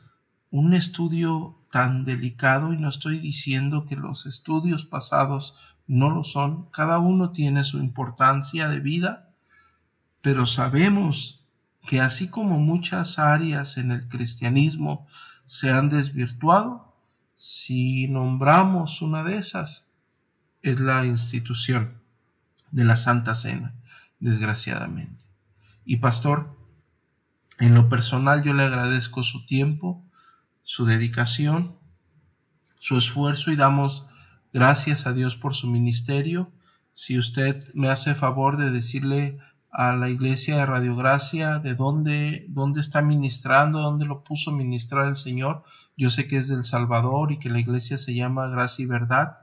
[0.52, 5.58] un estudio tan delicado y no estoy diciendo que los estudios pasados
[5.88, 9.30] no lo son, cada uno tiene su importancia de vida,
[10.22, 11.46] pero sabemos
[11.86, 15.08] que así como muchas áreas en el cristianismo
[15.46, 16.96] se han desvirtuado,
[17.36, 19.90] si nombramos una de esas,
[20.62, 22.02] es la institución
[22.72, 23.74] de la Santa Cena,
[24.20, 25.26] desgraciadamente.
[25.86, 26.59] Y pastor,
[27.60, 30.04] En lo personal yo le agradezco su tiempo,
[30.64, 31.76] su dedicación,
[32.80, 34.06] su esfuerzo y damos
[34.54, 36.52] gracias a Dios por su ministerio.
[36.94, 39.40] Si usted me hace favor de decirle
[39.72, 45.08] a la iglesia de Radio Gracia de dónde, dónde está ministrando, dónde lo puso ministrar
[45.08, 45.64] el Señor.
[45.98, 49.40] Yo sé que es del Salvador y que la iglesia se llama Gracia y Verdad.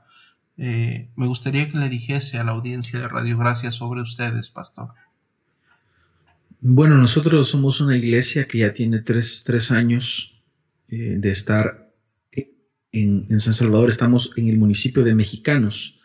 [0.57, 4.93] Eh, me gustaría que le dijese a la audiencia de Radio Gracia sobre ustedes, pastor.
[6.59, 10.41] Bueno, nosotros somos una iglesia que ya tiene tres, años
[10.87, 11.93] eh, de estar
[12.91, 13.89] en, San Salvador.
[13.89, 16.01] Estamos en el municipio de Mexicanos,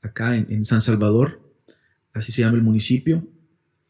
[0.00, 1.42] acá en, San Salvador,
[2.14, 3.28] así se llama el municipio.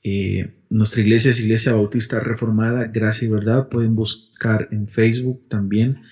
[0.03, 3.69] Eh, nuestra iglesia es Iglesia Bautista Reformada, Gracia y Verdad.
[3.69, 6.03] Pueden buscar en Facebook también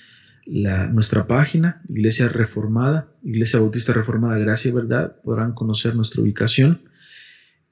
[0.44, 5.16] la, nuestra página, Iglesia Reformada, Iglesia Bautista Reformada, Gracia y Verdad.
[5.24, 6.82] Podrán conocer nuestra ubicación.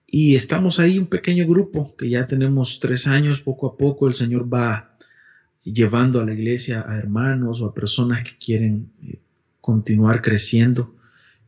[0.07, 4.15] Y estamos ahí un pequeño grupo que ya tenemos tres años, poco a poco el
[4.15, 4.97] Señor va
[5.65, 9.19] llevando a la iglesia a hermanos o a personas que quieren eh,
[9.61, 10.95] continuar creciendo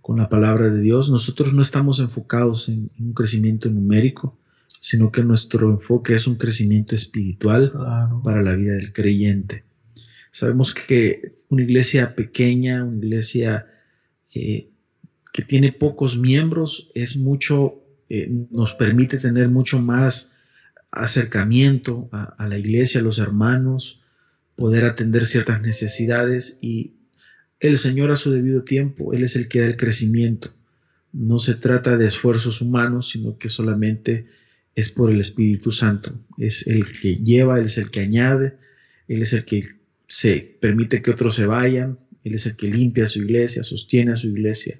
[0.01, 1.09] con la palabra de Dios.
[1.09, 4.37] Nosotros no estamos enfocados en, un crecimiento numérico,
[4.81, 7.73] sino que nuestro enfoque es un crecimiento espiritual
[8.25, 9.65] para la vida del creyente.
[10.31, 13.67] Sabemos que una iglesia pequeña, una iglesia
[14.35, 14.69] eh,
[15.33, 20.39] que tiene pocos miembros, es mucho eh, nos permite tener mucho más
[20.91, 24.03] acercamiento a, la iglesia, a los hermanos,
[24.57, 26.95] poder atender ciertas necesidades y
[27.61, 30.51] el Señor a su debido tiempo, Él es el que da el crecimiento.
[31.13, 34.27] No se trata de esfuerzos humanos, sino que solamente
[34.75, 36.19] es por el Espíritu Santo.
[36.39, 38.57] Es el que lleva, Él es el que añade,
[39.09, 39.65] Él es el que
[40.07, 44.17] se permite que otros se vayan, Él es el que limpia su iglesia, sostiene a
[44.17, 44.79] su iglesia.